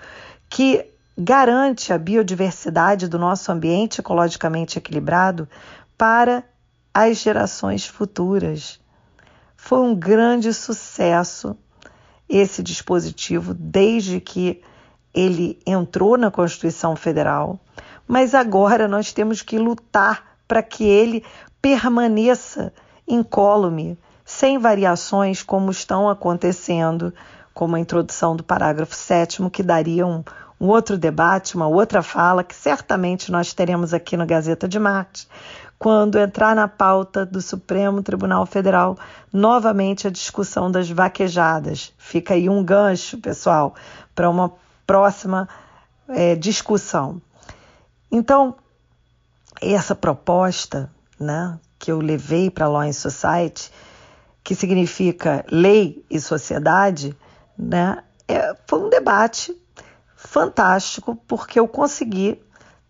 [0.50, 0.84] que
[1.16, 5.48] garante a biodiversidade do nosso ambiente ecologicamente equilibrado
[5.96, 6.44] para
[6.92, 8.80] as gerações futuras.
[9.66, 11.58] Foi um grande sucesso
[12.30, 14.62] esse dispositivo desde que
[15.12, 17.60] ele entrou na Constituição Federal,
[18.08, 21.26] mas agora nós temos que lutar para que ele
[21.60, 22.72] permaneça
[23.08, 27.12] incólume, sem variações como estão acontecendo,
[27.52, 30.24] como a introdução do parágrafo 7, que daria um,
[30.62, 35.28] um outro debate, uma outra fala, que certamente nós teremos aqui no Gazeta de Marte,
[35.78, 38.98] quando entrar na pauta do Supremo Tribunal Federal
[39.32, 41.94] novamente a discussão das vaquejadas.
[41.98, 43.76] Fica aí um gancho, pessoal,
[44.14, 44.54] para uma
[44.88, 45.48] próxima
[46.08, 47.22] é, discussão.
[48.12, 48.56] Então,
[49.62, 53.72] essa proposta né, que eu levei para a Law and Society
[54.46, 57.18] que significa lei e sociedade,
[57.58, 59.60] né, é, foi um debate
[60.16, 62.40] fantástico, porque eu consegui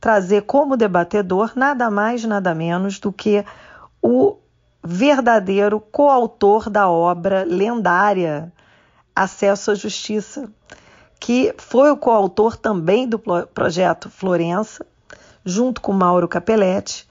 [0.06, 3.44] trazer como debatedor nada mais, nada menos do que
[4.00, 4.38] o
[4.84, 8.54] verdadeiro coautor da obra lendária
[9.16, 10.48] Acesso à Justiça,
[11.20, 14.86] que foi o coautor também do projeto Florença,
[15.44, 17.10] junto com Mauro Capelletti,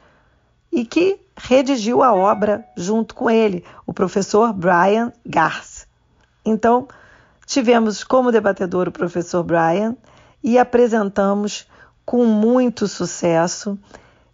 [0.70, 5.88] e que redigiu a obra junto com ele, o professor Brian Garth.
[6.45, 6.86] Então,
[7.45, 9.97] tivemos como debatedor o professor Brian
[10.45, 11.66] e apresentamos
[12.05, 13.79] com muito sucesso.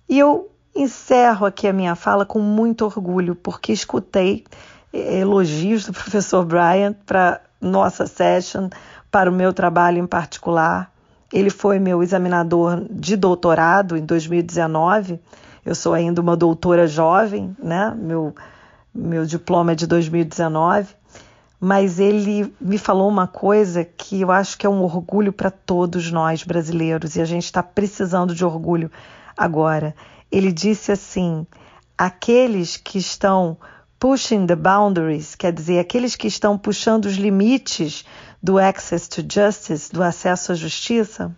[0.09, 4.45] E eu encerro aqui a minha fala com muito orgulho, porque escutei
[4.93, 8.69] eh, elogios do professor Brian para nossa session,
[9.11, 10.93] para o meu trabalho em particular.
[11.33, 15.21] Ele foi meu examinador de doutorado em 2019
[15.65, 17.95] eu sou ainda uma doutora jovem, né?
[17.97, 18.35] Meu,
[18.95, 20.95] meu diploma é de 2019,
[21.61, 26.11] mas ele me falou uma coisa que eu acho que é um orgulho para todos
[26.11, 28.91] nós brasileiros e a gente está precisando de orgulho
[29.37, 29.95] agora.
[30.33, 31.47] Ele disse assim:
[31.99, 33.59] aqueles que estão
[33.99, 38.07] pushing the boundaries, quer dizer, aqueles que estão puxando os limites
[38.43, 41.31] do access to justice, do acesso à justiça,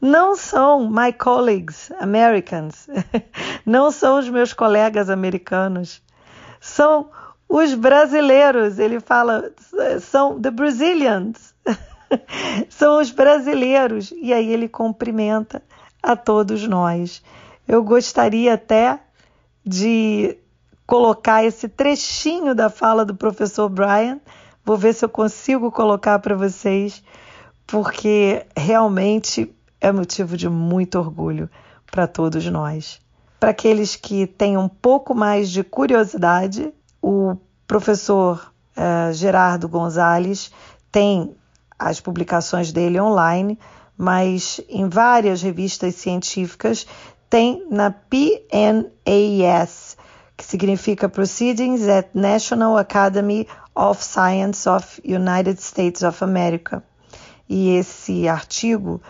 [0.00, 2.88] não são my colleagues Americans,
[3.66, 6.00] não são os meus colegas americanos,
[6.60, 7.10] são
[7.52, 8.78] os brasileiros.
[8.78, 9.52] Ele fala,
[10.00, 11.54] são the Brazilians,
[12.70, 14.12] são os brasileiros.
[14.16, 15.62] E aí ele cumprimenta
[16.02, 17.22] a todos nós.
[17.68, 18.98] Eu gostaria até
[19.64, 20.36] de
[20.86, 24.18] colocar esse trechinho da fala do professor Brian.
[24.64, 27.02] Vou ver se eu consigo colocar para vocês,
[27.66, 31.50] porque realmente é motivo de muito orgulho
[31.90, 32.98] para todos nós.
[33.38, 36.72] Para aqueles que têm um pouco mais de curiosidade,
[37.02, 37.36] o
[37.66, 40.52] professor uh, Gerardo Gonzalez
[40.90, 41.36] tem
[41.78, 43.58] as publicações dele online,
[43.98, 46.86] mas em várias revistas científicas
[47.28, 48.86] tem na PNAS,
[50.36, 56.84] que significa Proceedings at National Academy of Science of United States of America.
[57.48, 59.00] E esse artigo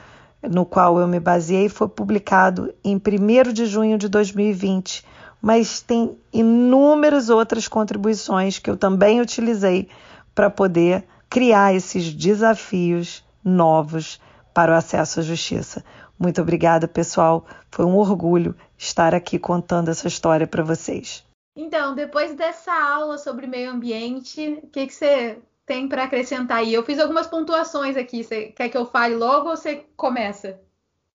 [0.43, 5.05] no qual eu me baseei foi publicado em 1 de junho de 2020,
[5.43, 9.89] mas tem inúmeras outras contribuições que eu também utilizei
[10.33, 14.21] para poder criar esses desafios novos
[14.55, 15.85] para o acesso à justiça.
[16.17, 17.45] Muito obrigada, pessoal.
[17.71, 21.25] Foi um orgulho estar aqui contando essa história para vocês.
[21.57, 26.73] Então, depois dessa aula sobre meio ambiente, o que, que você tem para acrescentar aí?
[26.73, 28.23] Eu fiz algumas pontuações aqui.
[28.23, 30.61] Você quer que eu fale logo ou você começa?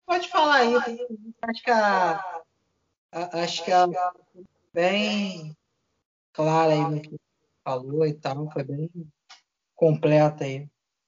[0.05, 0.75] Pode falar aí.
[0.75, 2.36] Acho que a,
[3.11, 3.87] acho que a
[4.73, 5.55] bem
[6.33, 7.15] clara aí no que
[7.63, 8.89] falou e tal, foi bem
[9.75, 10.67] completa aí.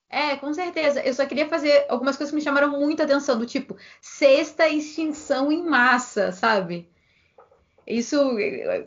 [0.10, 1.02] É, com certeza.
[1.02, 5.52] Eu só queria fazer algumas coisas que me chamaram muita atenção, do tipo, sexta extinção
[5.52, 6.90] em massa, sabe?
[7.86, 8.18] Isso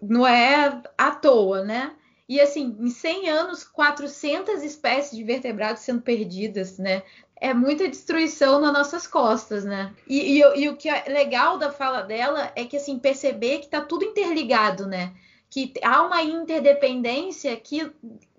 [0.02, 1.96] não é à toa, né?
[2.28, 7.02] E assim, em 100 anos, 400 espécies de vertebrados sendo perdidas, né?
[7.42, 9.92] É muita destruição nas nossas costas, né?
[10.06, 13.68] E, e, e o que é legal da fala dela é que, assim, perceber que
[13.68, 15.12] tá tudo interligado, né?
[15.52, 17.92] que há uma interdependência que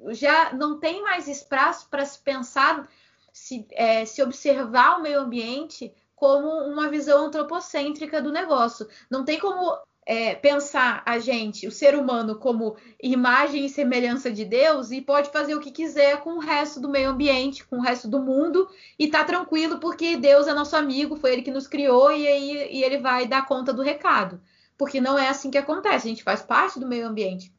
[0.07, 2.89] já não tem mais espaço para se pensar,
[3.31, 8.87] se, é, se observar o meio ambiente como uma visão antropocêntrica do negócio.
[9.11, 14.45] Não tem como é, pensar a gente, o ser humano, como imagem e semelhança de
[14.45, 17.81] Deus e pode fazer o que quiser com o resto do meio ambiente, com o
[17.81, 21.67] resto do mundo e tá tranquilo porque Deus é nosso amigo, foi ele que nos
[21.67, 24.41] criou e aí e ele vai dar conta do recado
[24.77, 27.53] porque não é assim que acontece, a gente faz parte do meio ambiente.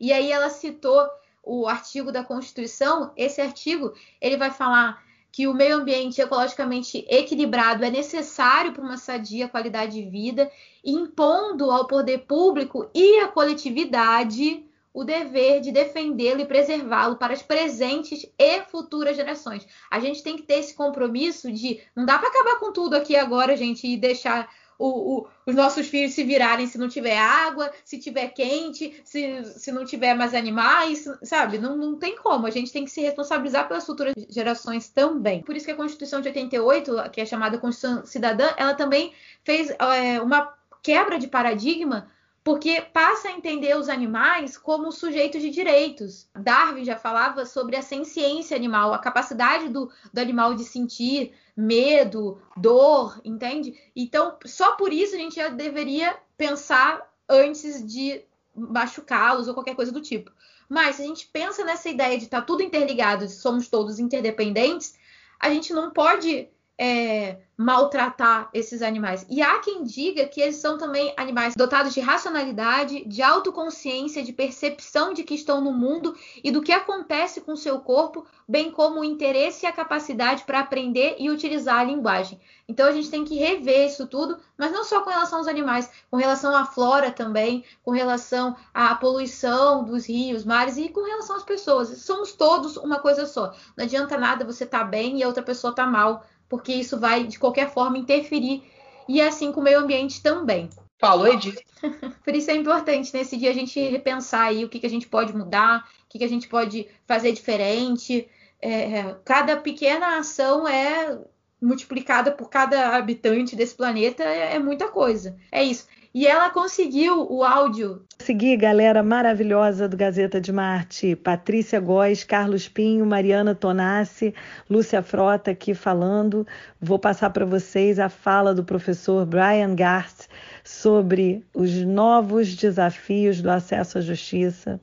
[0.00, 1.08] E aí ela citou
[1.42, 5.02] o artigo da Constituição, esse artigo, ele vai falar
[5.38, 10.50] que o meio ambiente ecologicamente equilibrado é necessário para uma sadia qualidade de vida,
[10.84, 17.40] impondo ao poder público e à coletividade o dever de defendê-lo e preservá-lo para as
[17.40, 19.64] presentes e futuras gerações.
[19.88, 23.14] A gente tem que ter esse compromisso de não dá para acabar com tudo aqui
[23.14, 24.86] agora, gente, e deixar o,
[25.18, 29.72] o, os nossos filhos se virarem se não tiver água, se tiver quente, se, se
[29.72, 31.58] não tiver mais animais, sabe?
[31.58, 32.46] Não, não tem como.
[32.46, 35.42] A gente tem que se responsabilizar pelas futuras gerações também.
[35.42, 39.12] Por isso que a Constituição de 88, que é chamada Constituição Cidadã, ela também
[39.42, 42.08] fez é, uma quebra de paradigma
[42.42, 46.28] porque passa a entender os animais como sujeitos de direitos.
[46.34, 52.40] Darwin já falava sobre a senciência animal, a capacidade do, do animal de sentir medo,
[52.56, 53.78] dor, entende?
[53.94, 58.22] Então, só por isso a gente já deveria pensar antes de
[58.54, 60.30] machucá-los ou qualquer coisa do tipo.
[60.68, 64.94] Mas se a gente pensa nessa ideia de estar tá tudo interligado, somos todos interdependentes,
[65.40, 69.26] a gente não pode é, maltratar esses animais.
[69.28, 74.32] E há quem diga que eles são também animais dotados de racionalidade, de autoconsciência, de
[74.32, 79.00] percepção de que estão no mundo e do que acontece com seu corpo, bem como
[79.00, 82.40] o interesse e a capacidade para aprender e utilizar a linguagem.
[82.68, 85.90] Então a gente tem que rever isso tudo, mas não só com relação aos animais,
[86.08, 91.34] com relação à flora também, com relação à poluição dos rios, mares e com relação
[91.34, 91.88] às pessoas.
[92.02, 93.52] Somos todos uma coisa só.
[93.76, 96.72] Não adianta nada você estar tá bem e a outra pessoa estar tá mal porque
[96.72, 98.62] isso vai, de qualquer forma, interferir.
[99.08, 100.68] E é assim com o meio ambiente também.
[100.98, 101.62] Falou, Edith.
[102.24, 105.06] Por isso é importante nesse dia a gente repensar aí o que, que a gente
[105.06, 108.28] pode mudar, o que, que a gente pode fazer diferente.
[108.60, 111.16] É, cada pequena ação é
[111.60, 115.36] multiplicada por cada habitante desse planeta, é, é muita coisa.
[115.50, 115.86] É isso.
[116.14, 118.02] E ela conseguiu o áudio.
[118.18, 124.34] Segui galera maravilhosa do Gazeta de Marte, Patrícia Góes, Carlos Pinho, Mariana Tonassi,
[124.70, 126.46] Lúcia Frota aqui falando.
[126.80, 130.28] Vou passar para vocês a fala do professor Brian Garst
[130.64, 134.80] sobre os novos desafios do acesso à justiça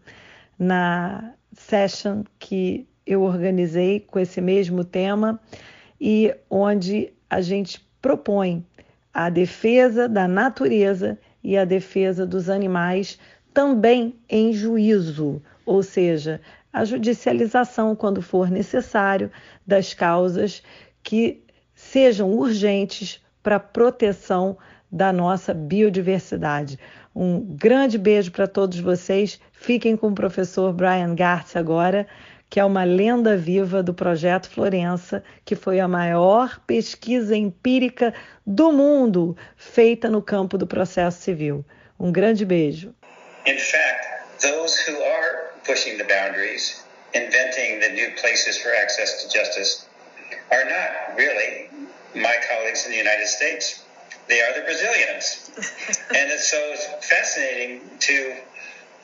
[0.58, 5.40] na session que eu organizei com esse mesmo tema
[6.00, 8.66] e onde a gente propõe
[9.16, 13.18] a defesa da natureza e a defesa dos animais
[13.54, 16.42] também em juízo, ou seja,
[16.74, 19.32] a judicialização, quando for necessário,
[19.66, 20.62] das causas
[21.02, 21.42] que
[21.74, 24.58] sejam urgentes para a proteção
[24.92, 26.78] da nossa biodiversidade.
[27.16, 29.40] Um grande beijo para todos vocês.
[29.54, 32.06] Fiquem com o professor Brian Gartz agora
[32.50, 38.14] que é uma lenda viva do projeto Florença, que foi a maior pesquisa empírica
[38.46, 41.66] do mundo feita no campo do processo civil.
[42.00, 42.94] Um grande beijo.
[43.46, 46.84] In fact, those who are pushing the boundaries,
[47.14, 49.88] inventing the new places for access to justice,
[50.52, 51.70] are not really
[52.16, 53.84] my colleagues in the United States.
[54.28, 55.52] They are the Brazilians.
[56.10, 58.36] and it's so fascinating to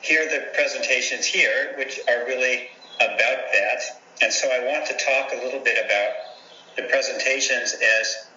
[0.00, 4.00] hear the presentations here, which are really about that.
[4.22, 6.12] And so I want to talk a little bit about
[6.76, 8.28] the presentations as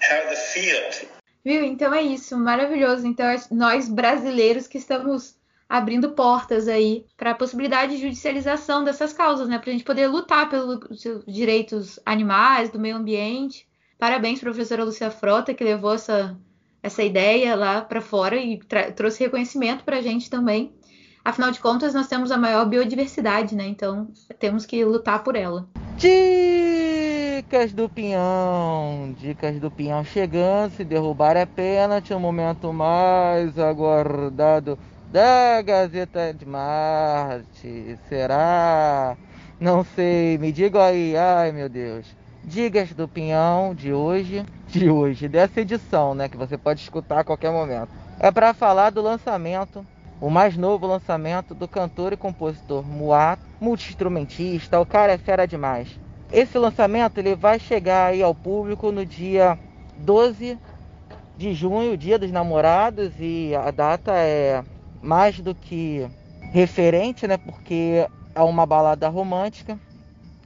[0.00, 1.08] how the field.
[1.44, 1.62] Viu?
[1.64, 3.06] Então é isso, maravilhoso.
[3.06, 5.36] Então nós brasileiros que estamos
[5.68, 9.58] abrindo portas aí para a possibilidade de judicialização dessas causas, né?
[9.58, 10.78] Para a gente poder lutar pelos
[11.26, 13.66] direitos animais, do meio ambiente.
[13.98, 16.38] Parabéns, professora Lúcia Frota, que levou essa,
[16.82, 18.58] essa ideia lá para fora e
[18.94, 20.72] trouxe reconhecimento para a gente também.
[21.24, 23.66] Afinal de contas, nós temos a maior biodiversidade, né?
[23.66, 24.08] Então
[24.38, 25.66] temos que lutar por ela.
[25.96, 29.14] Dicas do Pinhão.
[29.18, 30.72] Dicas do Pinhão chegando.
[30.72, 32.12] Se derrubar é pênalti.
[32.12, 34.78] O momento mais aguardado
[35.10, 37.98] da Gazeta de Marte.
[38.06, 39.16] Será?
[39.58, 40.36] Não sei.
[40.36, 41.16] Me diga aí.
[41.16, 42.06] Ai, meu Deus.
[42.44, 44.44] Dicas do Pinhão de hoje.
[44.68, 45.26] De hoje.
[45.26, 46.28] Dessa edição, né?
[46.28, 47.88] Que você pode escutar a qualquer momento.
[48.20, 49.86] É para falar do lançamento
[50.24, 56.00] o mais novo lançamento do cantor e compositor Muato, multi-instrumentista, o cara é fera demais.
[56.32, 59.58] Esse lançamento ele vai chegar aí ao público no dia
[59.98, 60.58] 12
[61.36, 64.64] de junho, dia dos namorados, e a data é
[65.02, 66.08] mais do que
[66.52, 67.36] referente, né?
[67.36, 69.78] Porque é uma balada romântica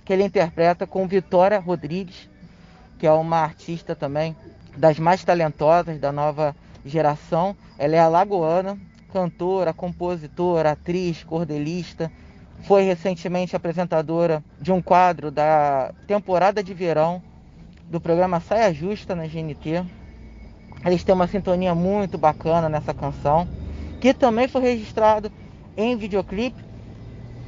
[0.04, 2.28] que ele interpreta com Vitória Rodrigues,
[2.98, 4.34] que é uma artista também
[4.76, 7.56] das mais talentosas da nova geração.
[7.78, 8.76] Ela é alagoana,
[9.12, 12.10] cantora, compositora, atriz, cordelista.
[12.62, 17.22] Foi recentemente apresentadora de um quadro da temporada de verão
[17.88, 19.84] do programa Saia Justa na GNT.
[20.84, 23.48] Eles têm uma sintonia muito bacana nessa canção,
[24.00, 25.30] que também foi registrado
[25.76, 26.62] em videoclipe.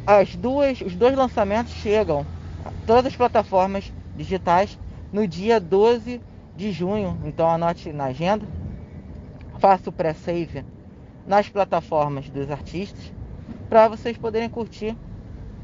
[0.07, 2.27] As duas, os dois lançamentos chegam
[2.65, 4.79] a todas as plataformas digitais
[5.13, 6.21] no dia 12
[6.57, 7.19] de junho.
[7.25, 8.47] Então anote na agenda.
[9.59, 10.65] Faça o pré-save
[11.31, 13.13] nas plataformas dos artistas
[13.69, 14.97] para vocês poderem curtir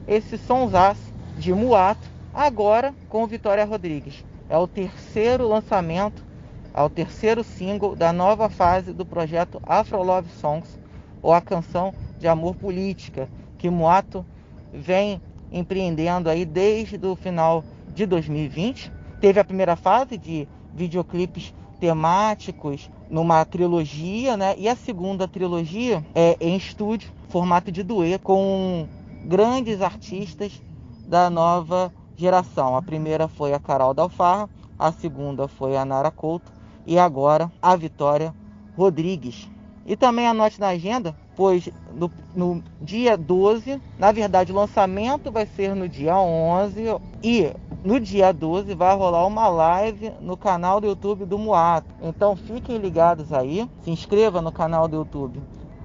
[0.07, 4.25] esse sonsaço de Muato agora com Vitória Rodrigues.
[4.49, 6.25] É o terceiro lançamento,
[6.73, 10.79] é o terceiro single da nova fase do projeto Afro Love Songs,
[11.21, 14.25] ou a canção de amor política, que Muato
[14.73, 18.93] vem empreendendo aí desde o final de 2020.
[19.21, 24.55] Teve a primeira fase de videoclipes temáticos numa trilogia, né?
[24.59, 28.89] E a segunda trilogia é em estúdio, formato de dueto, com
[29.25, 30.63] grandes artistas
[31.07, 32.77] da nova geração.
[32.77, 34.49] A primeira foi a Carol Dalfarra,
[34.79, 36.53] a segunda foi a Nara Couto
[36.87, 38.35] e agora a Vitória
[38.77, 39.49] Rodrigues.
[39.87, 45.47] E também anote na agenda, pois no, no, dia 12, na verdade o lançamento vai
[45.47, 46.83] ser no dia 11
[47.23, 47.53] e
[47.87, 51.87] no dia 12 vai rolar uma live no canal do YouTube do Muato.
[52.03, 55.41] Então fiquem ligados aí, se inscreva no canal do YouTube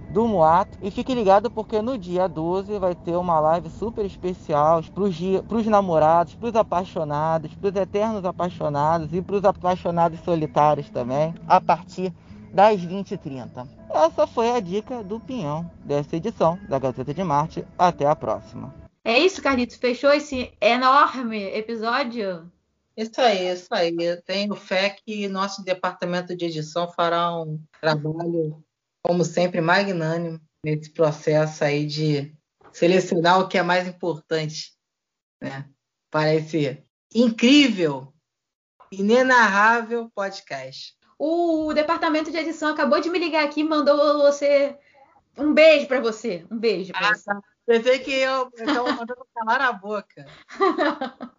[0.10, 4.82] do Muato e fique ligado porque no dia 12 vai ter uma live super especial
[4.84, 10.90] para os namorados, para os apaixonados, para os eternos apaixonados e para os apaixonados solitários
[10.90, 12.12] também, a partir
[12.52, 13.68] das 20h30.
[13.92, 17.64] Essa foi a dica do Pinhão dessa edição da Gazeta de Marte.
[17.78, 18.81] Até a próxima.
[19.04, 19.78] É isso, Carlitos.
[19.78, 22.52] Fechou esse enorme episódio?
[22.96, 23.96] Isso aí, isso aí.
[24.00, 28.64] Eu tenho fé que nosso departamento de edição fará um trabalho,
[29.04, 32.36] como sempre, magnânimo nesse processo aí de
[32.72, 34.74] selecionar o que é mais importante
[35.42, 35.68] né,
[36.12, 36.84] para esse
[37.14, 38.14] incrível,
[38.92, 40.96] inenarrável podcast.
[41.18, 44.78] O departamento de edição acabou de me ligar aqui e mandou você
[45.38, 46.46] um beijo para você.
[46.52, 47.26] Um beijo para ah, você.
[47.26, 47.42] Tá.
[47.66, 50.26] Pensei que eu estava mandando calar a boca.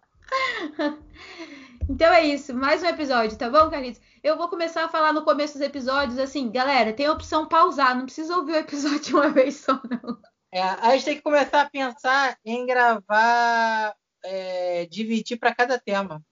[1.89, 4.01] então é isso, mais um episódio, tá bom, Carlitos?
[4.23, 7.95] Eu vou começar a falar no começo dos episódios assim, galera, tem a opção pausar,
[7.95, 10.17] não precisa ouvir o episódio de uma vez só, não.
[10.51, 16.23] É, a gente tem que começar a pensar em gravar, é, dividir para cada tema.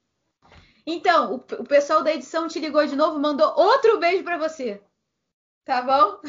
[0.86, 4.82] Então, o, o pessoal da edição te ligou de novo, mandou outro beijo para você.
[5.66, 6.22] Tá bom?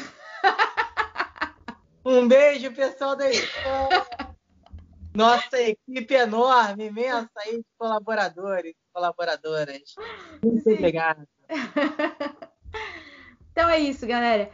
[2.05, 4.05] Um beijo, pessoal da escola.
[5.15, 9.95] Nossa equipe enorme, imensa aí de colaboradores, colaboradoras.
[10.43, 10.73] Muito Sim.
[10.73, 11.27] obrigado.
[13.51, 14.49] então é isso, galera.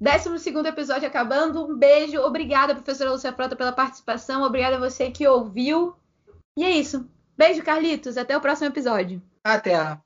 [0.00, 1.66] 12 episódio acabando.
[1.66, 2.20] Um beijo.
[2.20, 4.42] Obrigada, professora Lúcia Frota, pela participação.
[4.42, 5.94] Obrigada a você que ouviu.
[6.56, 7.06] E é isso.
[7.36, 8.16] Beijo, Carlitos.
[8.16, 9.22] Até o próximo episódio.
[9.44, 9.98] Até.